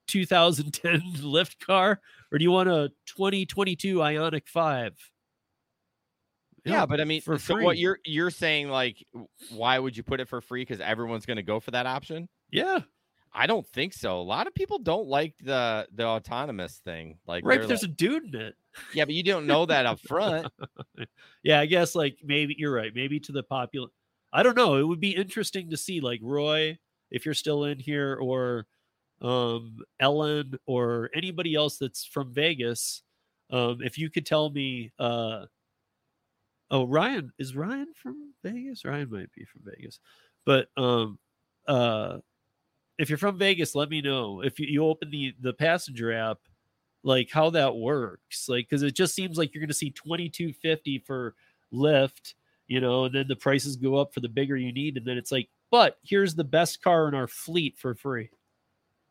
[0.08, 2.00] 2010 Lyft car
[2.32, 4.94] or do you want a 2022 Ioniq 5
[6.66, 9.04] Yeah, but I mean, for so what you're you're saying like,
[9.50, 10.62] why would you put it for free?
[10.62, 12.28] Because everyone's going to go for that option.
[12.52, 12.80] yeah
[13.34, 14.20] I don't think so.
[14.20, 17.18] A lot of people don't like the the autonomous thing.
[17.28, 18.56] Like, right there's like, a dude in it
[18.94, 20.48] yeah, but you don't know that up front.
[21.44, 23.88] yeah i guess like maybe you're right maybe to the popular
[24.34, 26.78] i don't know it would be interesting to see like roy
[27.12, 28.66] if you're still in here or
[29.22, 33.04] um ellen or anybody else that's from vegas
[33.52, 35.46] um if you could tell me uh
[36.72, 40.00] oh ryan is ryan from vegas ryan might be from vegas
[40.46, 41.18] but um
[41.68, 42.18] uh
[43.00, 44.42] if you're from vegas let me know.
[44.42, 46.38] If you, you open the the passenger app
[47.02, 51.00] like how that works like because it just seems like you're going to see 2250
[51.00, 51.34] for
[51.74, 52.34] Lyft
[52.68, 55.18] you know and then the prices go up for the bigger you need and then
[55.18, 58.30] it's like but here's the best car in our fleet for free.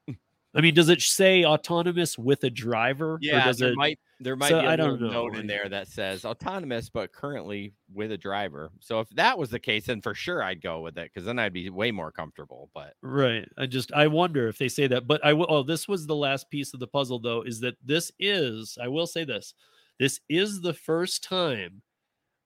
[0.06, 0.14] Hmm.
[0.54, 3.98] I mean does it say autonomous with a driver or Yeah, does there it might
[4.20, 7.12] there might So, be a I don't know, note in there that says autonomous, but
[7.12, 8.70] currently with a driver.
[8.80, 11.38] So if that was the case, then for sure I'd go with it because then
[11.38, 12.70] I'd be way more comfortable.
[12.74, 13.48] But Right.
[13.56, 15.06] I just I wonder if they say that.
[15.06, 17.76] But I will oh, this was the last piece of the puzzle though, is that
[17.84, 19.54] this is, I will say this.
[20.00, 21.82] This is the first time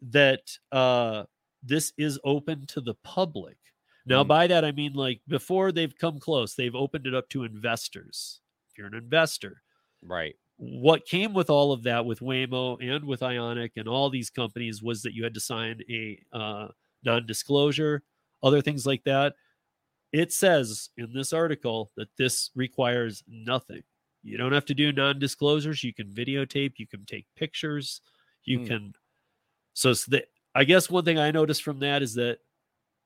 [0.02, 1.24] that uh
[1.62, 3.58] this is open to the public.
[4.06, 4.28] Now, Mm.
[4.28, 8.40] by that I mean like before they've come close, they've opened it up to investors.
[8.70, 9.62] If you're an investor,
[10.02, 14.30] right, what came with all of that with Waymo and with Ioniq and all these
[14.30, 16.68] companies was that you had to sign a uh,
[17.04, 18.02] non-disclosure,
[18.42, 19.34] other things like that.
[20.12, 23.82] It says in this article that this requires nothing.
[24.22, 25.82] You don't have to do non-disclosures.
[25.82, 26.74] You can videotape.
[26.76, 28.02] You can take pictures.
[28.44, 28.64] You Hmm.
[28.66, 28.92] can.
[29.74, 30.24] So the,
[30.54, 32.38] I guess one thing I noticed from that is that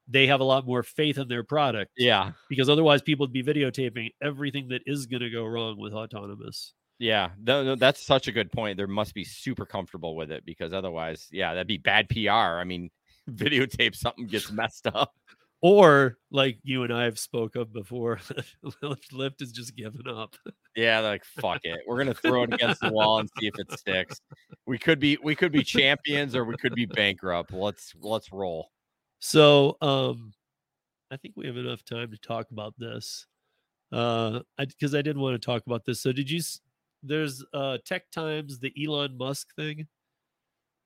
[0.08, 3.42] they have a lot more faith in their product yeah, because otherwise people would be
[3.42, 6.74] videotaping everything that is going to go wrong with autonomous.
[6.98, 7.30] Yeah.
[7.38, 8.76] No, no, that's such a good point.
[8.76, 12.30] There must be super comfortable with it because otherwise, yeah, that'd be bad PR.
[12.30, 12.90] I mean,
[13.30, 15.14] videotape something gets messed up.
[15.62, 18.16] or like you and I have spoke of before,
[18.82, 20.36] Lyft is just giving up.
[20.76, 21.80] Yeah, like fuck it.
[21.86, 24.20] We're gonna throw it against the wall and see if it sticks.
[24.66, 27.52] We could be we could be champions or we could be bankrupt.
[27.52, 28.70] Let's let's roll.
[29.18, 30.32] So, um,
[31.10, 33.26] I think we have enough time to talk about this.
[33.92, 36.00] Uh, because I, did want to talk about this.
[36.00, 36.40] So, did you?
[37.06, 39.86] There's uh Tech Times, the Elon Musk thing.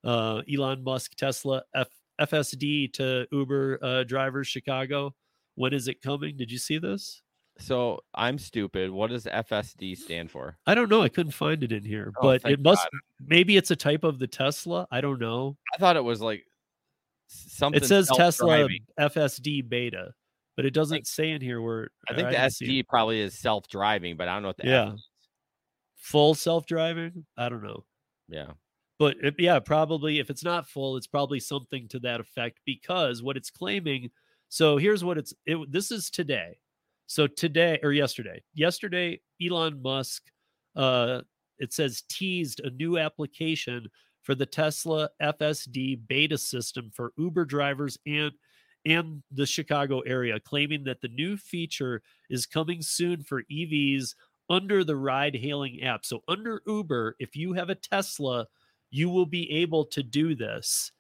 [0.05, 1.89] Uh, Elon Musk Tesla F,
[2.21, 5.15] FSD to Uber uh, drivers Chicago.
[5.57, 6.37] When is it coming?
[6.37, 7.23] Did you see this?
[7.59, 8.91] So I'm stupid.
[8.91, 10.57] What does FSD stand for?
[10.67, 11.03] I don't know.
[11.03, 12.83] I couldn't find it in here, Oh, but it must.
[12.91, 13.01] God.
[13.27, 14.87] Maybe it's a type of the Tesla.
[14.91, 15.59] I don't know.
[15.75, 16.45] I thought it was like
[17.27, 17.83] something.
[17.83, 18.67] It says Tesla.
[18.99, 20.15] FSD beta,
[20.57, 21.91] but it doesn't say in here where.
[22.09, 22.85] I think the didn't see it.
[22.85, 24.93] SD probably is self-driving, but I don't know what the Yeah.
[26.01, 27.25] Full self-driving.
[27.37, 27.85] I don't know,
[28.29, 28.53] Yeah.
[28.99, 33.23] but it, yeah, probably if it's not full, it's probably something to that effect because
[33.23, 34.11] what it's claiming.
[34.49, 35.33] So here's what it's.
[35.47, 36.59] It, this is today.
[37.07, 40.23] So today or yesterday, yesterday, Elon Musk
[40.77, 41.21] uh,
[41.59, 43.89] it says teased a new application
[44.23, 48.33] for the Tesla FSD beta system for Uber drivers and
[48.87, 54.15] and the Chicago area, claiming that the new feature is coming soon for EVs
[54.51, 56.05] under the ride hailing app.
[56.05, 58.47] So, under Uber, if you have a Tesla,
[58.91, 60.93] you will be able to do this.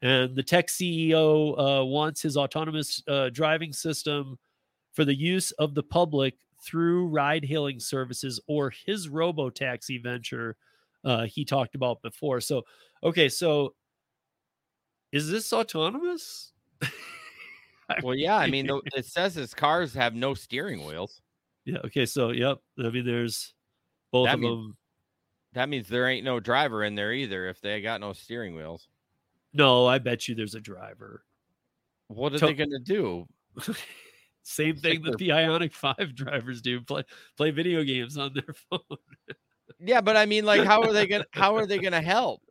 [0.00, 4.38] And the tech CEO uh, wants his autonomous uh, driving system
[4.92, 6.34] for the use of the public
[6.64, 10.56] through ride hailing services or his robo taxi venture
[11.04, 12.40] uh, he talked about before.
[12.40, 12.62] So,
[13.02, 13.74] okay, so
[15.12, 16.52] is this autonomous?
[18.02, 18.36] Well, yeah.
[18.36, 21.22] I mean, it says his cars have no steering wheels.
[21.68, 21.78] Yeah.
[21.84, 22.06] Okay.
[22.06, 22.58] So, yep.
[22.82, 23.52] I mean, there's
[24.10, 24.76] both That of means- them.
[25.54, 28.86] That means there ain't no driver in there either if they got no steering wheels.
[29.52, 31.24] No, I bet you there's a driver.
[32.08, 33.26] What are they going to do?
[34.42, 37.02] Same thing that the Ioniq Five drivers do: play
[37.36, 38.98] play video games on their phone.
[39.80, 41.22] Yeah, but I mean, like, how are they going?
[41.22, 42.42] to How are they going to help?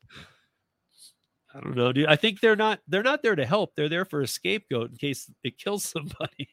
[1.53, 2.07] I don't know, dude.
[2.07, 3.75] I think they're not they're not there to help.
[3.75, 6.49] They're there for a scapegoat in case it kills somebody.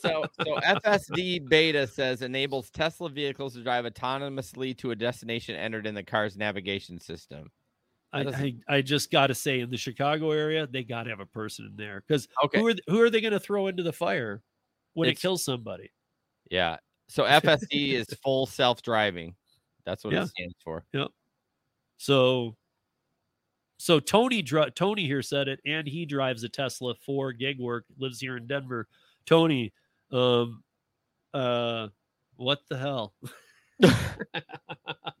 [0.00, 5.86] So, so FSD beta says enables Tesla vehicles to drive autonomously to a destination entered
[5.86, 7.50] in the car's navigation system.
[8.12, 11.20] I, I, I just got to say, in the Chicago area, they got to have
[11.20, 13.82] a person in there because Okay, who are who are they going to throw into
[13.82, 14.42] the fire
[14.94, 15.90] when It's- it kills somebody?
[16.50, 16.76] yeah.
[17.08, 19.34] So FSD is full self-driving.
[19.84, 20.22] That's what Yeah.
[20.22, 20.84] it stands for.
[20.92, 21.08] Yep.
[21.96, 22.54] So,
[23.78, 27.84] so Tony Tony here said it, and he drives a Tesla for gig work.
[27.98, 28.88] Lives here in Denver.
[29.28, 29.72] Tony,
[30.10, 30.62] um,
[31.34, 31.88] uh,
[32.36, 33.14] what the hell?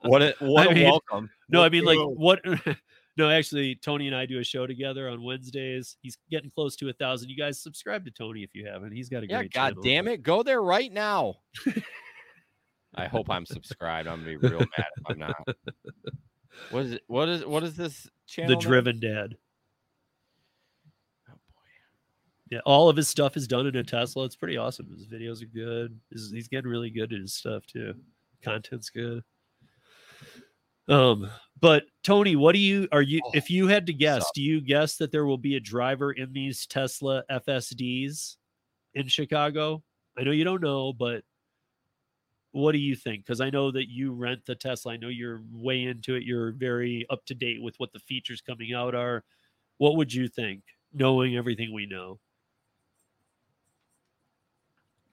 [0.02, 1.30] What a what I a mean, welcome.
[1.48, 2.16] No, I mean like welcome.
[2.16, 2.40] what?
[3.16, 5.96] no, actually, Tony and I do a show together on Wednesdays.
[6.02, 7.28] He's getting close to a thousand.
[7.28, 8.92] You guys subscribe to Tony if you haven't.
[8.92, 9.52] He's got a Yeah, great.
[9.52, 9.82] god channel.
[9.82, 10.22] damn it.
[10.22, 11.36] Go there right now.
[12.94, 14.08] I hope I'm subscribed.
[14.08, 15.34] I'm gonna be real mad if I'm not.
[16.70, 17.02] What is it?
[17.06, 18.50] What is what is this channel?
[18.50, 18.68] The name?
[18.68, 19.36] Driven Dad.
[21.28, 22.37] Oh boy.
[22.50, 24.24] Yeah, all of his stuff is done in a Tesla.
[24.24, 24.88] It's pretty awesome.
[24.90, 25.98] His videos are good.
[26.10, 27.94] His, he's getting really good at his stuff too.
[28.42, 29.22] Content's good.
[30.88, 31.30] Um,
[31.60, 34.60] but Tony, what do you are you Oh, if you had to guess, do you
[34.60, 38.36] guess that there will be a driver in these Tesla FSDs
[38.94, 39.82] in Chicago?
[40.18, 41.24] I know you don't know, but
[42.52, 43.24] what do you think?
[43.24, 44.94] Because I know that you rent the Tesla.
[44.94, 46.22] I know you're way into it.
[46.22, 49.22] You're very up to date with what the features coming out are.
[49.76, 52.18] What would you think, knowing everything we know?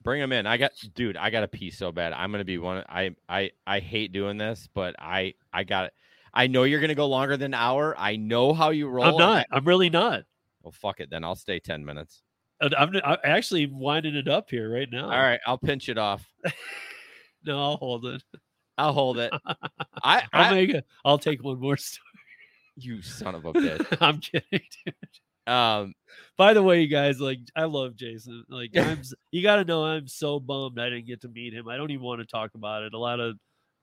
[0.05, 0.45] Bring them in.
[0.47, 2.13] I got dude, I got to pee so bad.
[2.13, 2.83] I'm gonna be one.
[2.87, 5.93] I I I hate doing this, but I I got it.
[6.33, 7.95] I know you're gonna go longer than an hour.
[7.97, 9.05] I know how you roll.
[9.05, 9.45] I'm not.
[9.51, 10.23] I'm really not.
[10.61, 11.23] well, fuck it then.
[11.23, 12.21] I'll stay ten minutes.
[12.61, 15.05] I'm, I'm actually winding it up here right now.
[15.05, 16.25] All right, I'll pinch it off.
[17.47, 18.23] No, I'll hold it.
[18.75, 19.31] I'll hold it.
[20.03, 20.83] I, I'll I make it.
[21.05, 22.03] I'll take one more story.
[22.75, 23.97] you son of a bitch.
[24.01, 24.61] I'm kidding.
[24.83, 24.95] dude.
[25.47, 25.93] Um,
[26.37, 28.43] By the way, you guys, like, I love Jason.
[28.49, 29.01] Like, I'm.
[29.31, 31.67] You got to know, I'm so bummed I didn't get to meet him.
[31.67, 32.93] I don't even want to talk about it.
[32.93, 33.37] A lot of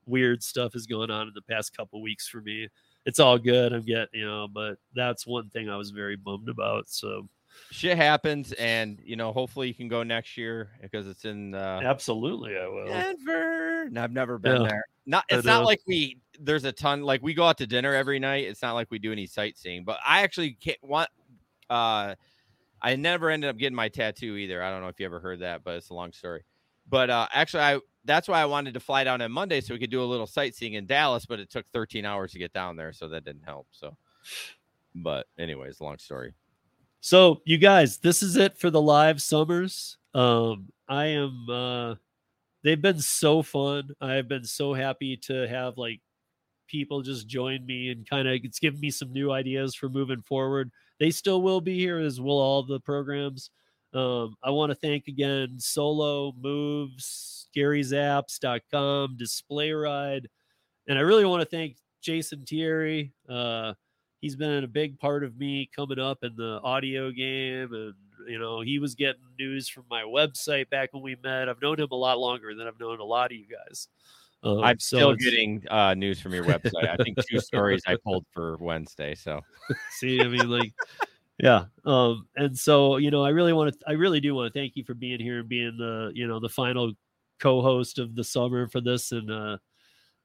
[0.07, 2.69] weird stuff is going on in the past couple weeks for me.
[3.07, 3.73] It's all good.
[3.73, 6.89] I'm getting, you know, but that's one thing I was very bummed about.
[6.89, 7.29] So,
[7.71, 11.81] shit happens, and you know, hopefully you can go next year because it's in uh,
[11.83, 12.87] absolutely, I will.
[12.87, 13.83] Denver.
[13.83, 14.69] And I've never been Yeah.
[14.69, 14.85] there.
[15.05, 18.21] Not it's not like we there's a ton like we go out to dinner every
[18.21, 18.45] night.
[18.45, 19.83] It's not like we do any sightseeing.
[19.83, 21.09] But I actually can't want
[21.73, 22.15] uh
[22.83, 24.63] I never ended up getting my tattoo either.
[24.63, 26.45] I don't know if you ever heard that, but it's a long story.
[26.89, 29.81] But uh actually I that's why I wanted to fly down on Monday so we
[29.81, 32.77] could do a little sightseeing in Dallas, but it took 13 hours to get down
[32.77, 33.69] there, so that didn't help.
[33.73, 33.97] So
[34.95, 36.35] but anyways, long story.
[37.01, 39.99] So, you guys, this is it for the live summers.
[40.15, 41.95] Um, I am uh
[42.65, 43.91] they've been so fun.
[44.01, 46.01] I've been so happy to have like
[46.69, 50.23] people just join me and kind of it's given me some new ideas for moving
[50.23, 50.71] forward.
[51.03, 53.51] They still will be here as will all the programs.
[53.93, 60.29] Um, I want to thank again Solo Moves, GaryZapps.com, Display Ride,
[60.87, 63.13] and I really want to thank Jason Thierry.
[63.29, 63.73] Uh,
[64.21, 67.95] he's been a big part of me coming up in the audio game and
[68.29, 71.81] you know he was getting news from my website back when we met i've known
[71.81, 73.89] him a lot longer than i've known a lot of you guys
[74.45, 76.89] um, I'm so still it's- getting uh news from your website.
[76.89, 79.15] I think two stories I pulled for Wednesday.
[79.15, 79.41] So
[79.99, 80.73] see i mean like
[81.39, 84.59] yeah um and so you know i really want to i really do want to
[84.59, 86.93] thank you for being here and being the you know the final
[87.41, 89.57] co-host of the summer for this and uh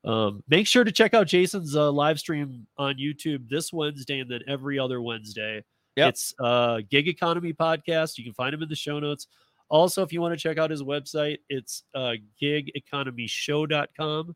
[0.04, 4.30] um make sure to check out jason's uh, live stream on youtube this wednesday and
[4.30, 5.64] then every other wednesday
[5.96, 6.10] Yep.
[6.10, 9.28] it's uh gig economy podcast you can find him in the show notes
[9.70, 14.36] Also, if you want to check out his website, it's uh, gigeconomyshow.com,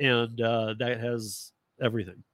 [0.00, 2.24] and uh, that has everything.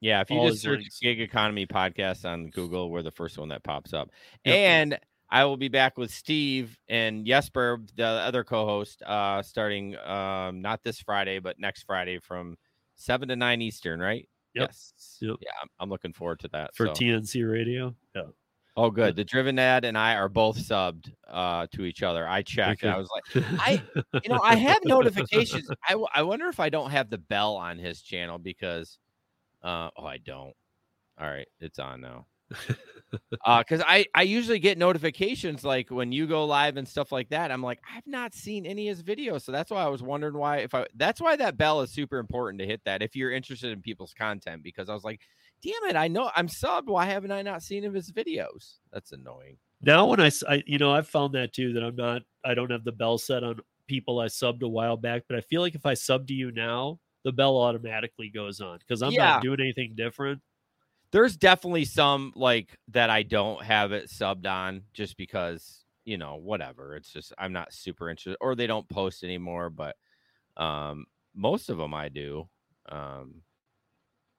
[0.00, 1.00] Yeah, if you all just search links.
[1.00, 4.10] gig economy podcast on Google, we're the first one that pops up.
[4.44, 4.54] Yep.
[4.54, 4.98] And
[5.30, 10.82] I will be back with Steve and Jesper, the other co-host, uh, starting um, not
[10.84, 12.56] this Friday, but next Friday from
[12.94, 14.28] seven to nine Eastern, right?
[14.54, 14.68] Yep.
[14.68, 15.18] Yes.
[15.20, 15.36] Yep.
[15.40, 16.74] Yeah, I'm, I'm looking forward to that.
[16.74, 16.92] for so.
[16.92, 17.94] TNC Radio.
[18.14, 18.22] Yeah.
[18.78, 19.16] Oh, good.
[19.16, 22.28] The Driven Dad and I are both subbed uh, to each other.
[22.28, 22.84] I checked.
[22.84, 23.82] and I was like, I,
[24.22, 25.68] you know, I have notifications.
[25.88, 28.98] I, I wonder if I don't have the bell on his channel because,
[29.64, 30.54] uh, oh, I don't.
[31.20, 32.26] All right, it's on now.
[33.44, 37.30] Uh, because I I usually get notifications like when you go live and stuff like
[37.30, 37.50] that.
[37.50, 40.34] I'm like, I've not seen any of his videos, so that's why I was wondering
[40.34, 40.58] why.
[40.58, 43.72] If I that's why that bell is super important to hit that if you're interested
[43.72, 44.62] in people's content.
[44.62, 45.22] Because I was like,
[45.62, 46.86] damn it, I know I'm subbed.
[46.86, 48.76] Why haven't I not seen of his videos?
[48.92, 49.58] That's annoying.
[49.80, 50.30] now when I,
[50.66, 53.44] you know i've found that too that i'm not i don't have the bell set
[53.44, 56.34] on people i subbed a while back but i feel like if i sub to
[56.34, 59.34] you now the bell automatically goes on because i'm Yeah.
[59.34, 60.42] not doing anything different
[61.12, 66.36] there's definitely some like that I don't have it subbed on just because you know
[66.36, 66.96] whatever.
[66.96, 69.70] It's just I'm not super interested, or they don't post anymore.
[69.70, 69.96] But
[70.56, 72.48] um, most of them I do.
[72.90, 73.42] Um,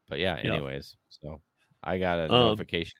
[0.10, 0.54] but yeah, Yeah.
[0.56, 1.42] anyways, so
[1.84, 2.98] I got a Um, notification.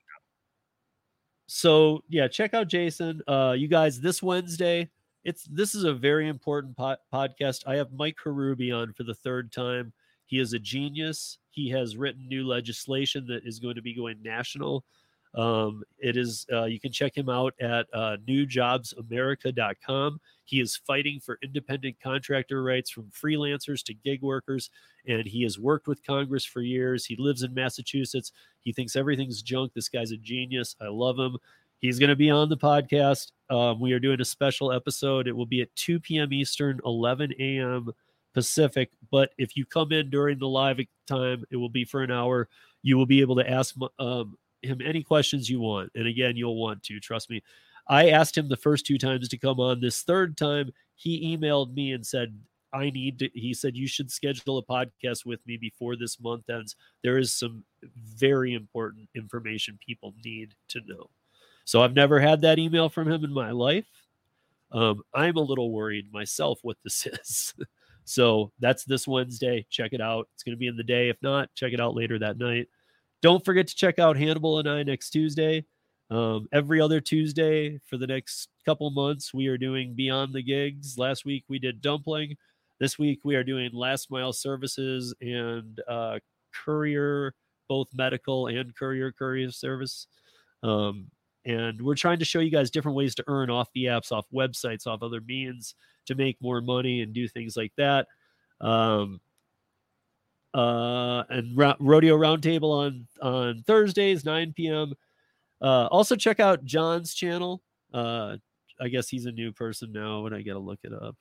[1.46, 4.88] so yeah check out jason uh you guys this wednesday
[5.24, 9.14] it's this is a very important po- podcast i have mike Harubi on for the
[9.14, 9.92] third time
[10.26, 14.22] he is a genius he has written new legislation that is going to be going
[14.22, 14.84] national
[15.34, 20.20] um, it is uh, you can check him out at uh, newjobsamerica.com
[20.50, 24.68] he is fighting for independent contractor rights from freelancers to gig workers
[25.06, 27.06] and he has worked with congress for years.
[27.06, 28.32] He lives in massachusetts.
[28.60, 29.72] He thinks everything's junk.
[29.72, 30.74] This guy's a genius.
[30.80, 31.36] I love him.
[31.78, 33.32] He's going to be on the podcast.
[33.48, 35.26] Um, we are doing a special episode.
[35.28, 37.90] It will be at 2 p.m eastern 11 a.m
[38.34, 38.90] pacific.
[39.10, 42.48] But if you come in during the live time it will be for an hour.
[42.82, 46.60] You will be able to ask um, him any questions you want and again you'll
[46.60, 47.42] want to trust me
[47.88, 51.72] i asked him the first two times to come on this third time he emailed
[51.74, 52.38] me and said
[52.72, 56.48] i need to he said you should schedule a podcast with me before this month
[56.50, 57.64] ends there is some
[58.16, 61.08] very important information people need to know
[61.70, 63.86] so I've never had that email from him in my life.
[64.72, 67.54] Um, I'm a little worried myself what this is.
[68.04, 69.64] so that's this Wednesday.
[69.70, 70.28] Check it out.
[70.34, 71.10] It's going to be in the day.
[71.10, 72.66] If not, check it out later that night.
[73.22, 75.64] Don't forget to check out Hannibal and I next Tuesday.
[76.10, 80.98] Um, every other Tuesday for the next couple months, we are doing Beyond the Gigs.
[80.98, 82.36] Last week we did Dumpling.
[82.80, 86.18] This week we are doing Last Mile Services and uh,
[86.52, 87.34] Courier,
[87.68, 90.06] both medical and courier courier service.
[90.62, 91.10] Um,
[91.44, 94.26] and we're trying to show you guys different ways to earn off the apps, off
[94.32, 95.74] websites, off other means
[96.06, 98.08] to make more money and do things like that.
[98.60, 99.20] Um,
[100.54, 104.94] uh, and Ro- Rodeo Roundtable on on Thursdays, 9 p.m.
[105.60, 107.62] Uh, also check out John's channel.
[107.92, 108.36] Uh,
[108.80, 111.16] I guess he's a new person now, and I gotta look it up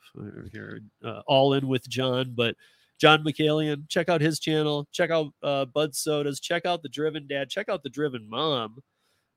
[0.52, 0.80] here.
[1.04, 2.56] Uh, All in with John, but
[3.00, 3.88] John McCallion.
[3.90, 4.88] Check out his channel.
[4.92, 6.40] Check out uh, Bud Sodas.
[6.40, 7.50] Check out the Driven Dad.
[7.50, 8.82] Check out the Driven Mom.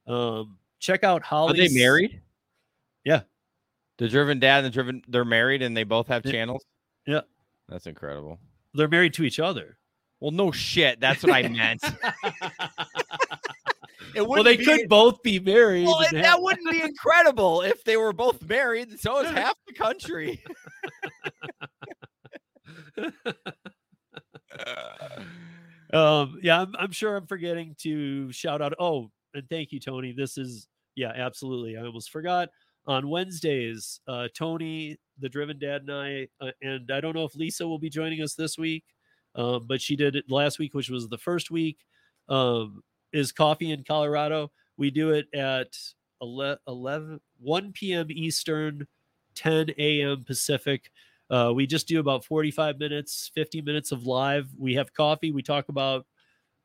[0.07, 1.53] Um, check out Holly.
[1.61, 2.21] Are they married?
[3.05, 3.23] Yeah.
[3.99, 6.65] The Driven Dad and the Driven they're married and they both have channels.
[7.07, 7.21] Yeah.
[7.69, 8.39] That's incredible.
[8.75, 9.79] They're married to each other.
[10.23, 11.01] Well, no shit.
[11.01, 11.83] That's what I meant.
[14.15, 15.87] Well, they be- could both be married.
[15.87, 19.01] Well, that have- wouldn't be incredible if they were both married.
[19.01, 20.45] So is half the country.
[25.95, 30.13] um yeah I'm, I'm sure i'm forgetting to shout out oh and thank you tony
[30.13, 32.51] this is yeah absolutely i almost forgot
[32.87, 37.35] on wednesdays uh tony the driven dad and i uh, and i don't know if
[37.35, 38.85] lisa will be joining us this week
[39.35, 41.79] um but she did it last week which was the first week
[42.29, 42.83] um
[43.13, 45.77] is coffee in colorado we do it at
[46.21, 48.87] 11, 11 1 p.m eastern
[49.35, 50.91] 10 a.m pacific
[51.33, 54.49] uh, we just do about 45 minutes, 50 minutes of live.
[54.59, 55.33] We have coffee.
[55.33, 56.05] We talk about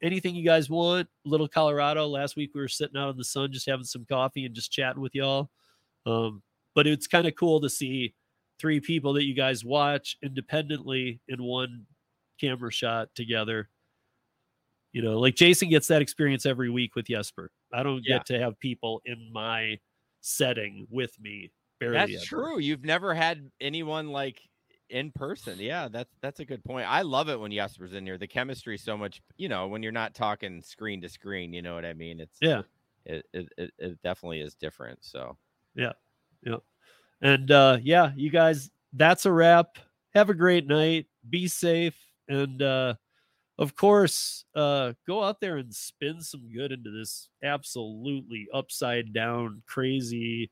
[0.04, 1.08] anything you guys want.
[1.24, 2.06] Little Colorado.
[2.06, 4.74] Last week we were sitting out in the sun, just having some coffee and just
[4.74, 5.50] chatting with y'all.
[6.06, 6.44] Um,
[6.76, 8.14] but it's kind of cool to see
[8.60, 11.86] three people that you guys watch independently in one
[12.40, 13.70] camera shot together.
[14.94, 17.52] You know, like Jason gets that experience every week with Jesper.
[17.74, 18.18] I don't Yeah.
[18.18, 19.80] get to have people in my
[20.22, 21.52] setting with me.
[21.80, 22.26] Barely That's ever.
[22.26, 22.60] true.
[22.60, 24.42] You've never had anyone like
[24.90, 25.60] in person.
[25.60, 26.90] Yeah, that's that's a good point.
[26.90, 28.18] I love it when Jesper's in here.
[28.18, 31.62] The chemistry is so much, you know, when you're not talking screen to screen, you
[31.62, 32.20] know what I mean?
[32.20, 32.64] It's Yeah.
[33.06, 35.04] it it, it, it definitely is different.
[35.04, 35.38] So
[35.76, 35.92] yeah,
[36.44, 36.56] yeah,
[37.22, 39.78] And uh, yeah, you guys, that's a wrap.
[40.16, 41.06] Have a great night.
[41.30, 41.96] Be safe.
[42.30, 42.96] And uh,
[43.58, 49.64] of course, uh, go out there and spin some good into this absolutely upside down,
[49.66, 50.52] crazy,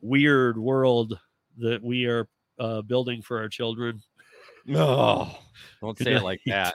[0.00, 1.18] weird world
[1.58, 2.28] that we are
[2.58, 4.02] uh, building for our children.
[4.66, 5.30] No,
[5.80, 6.74] don't say it like that.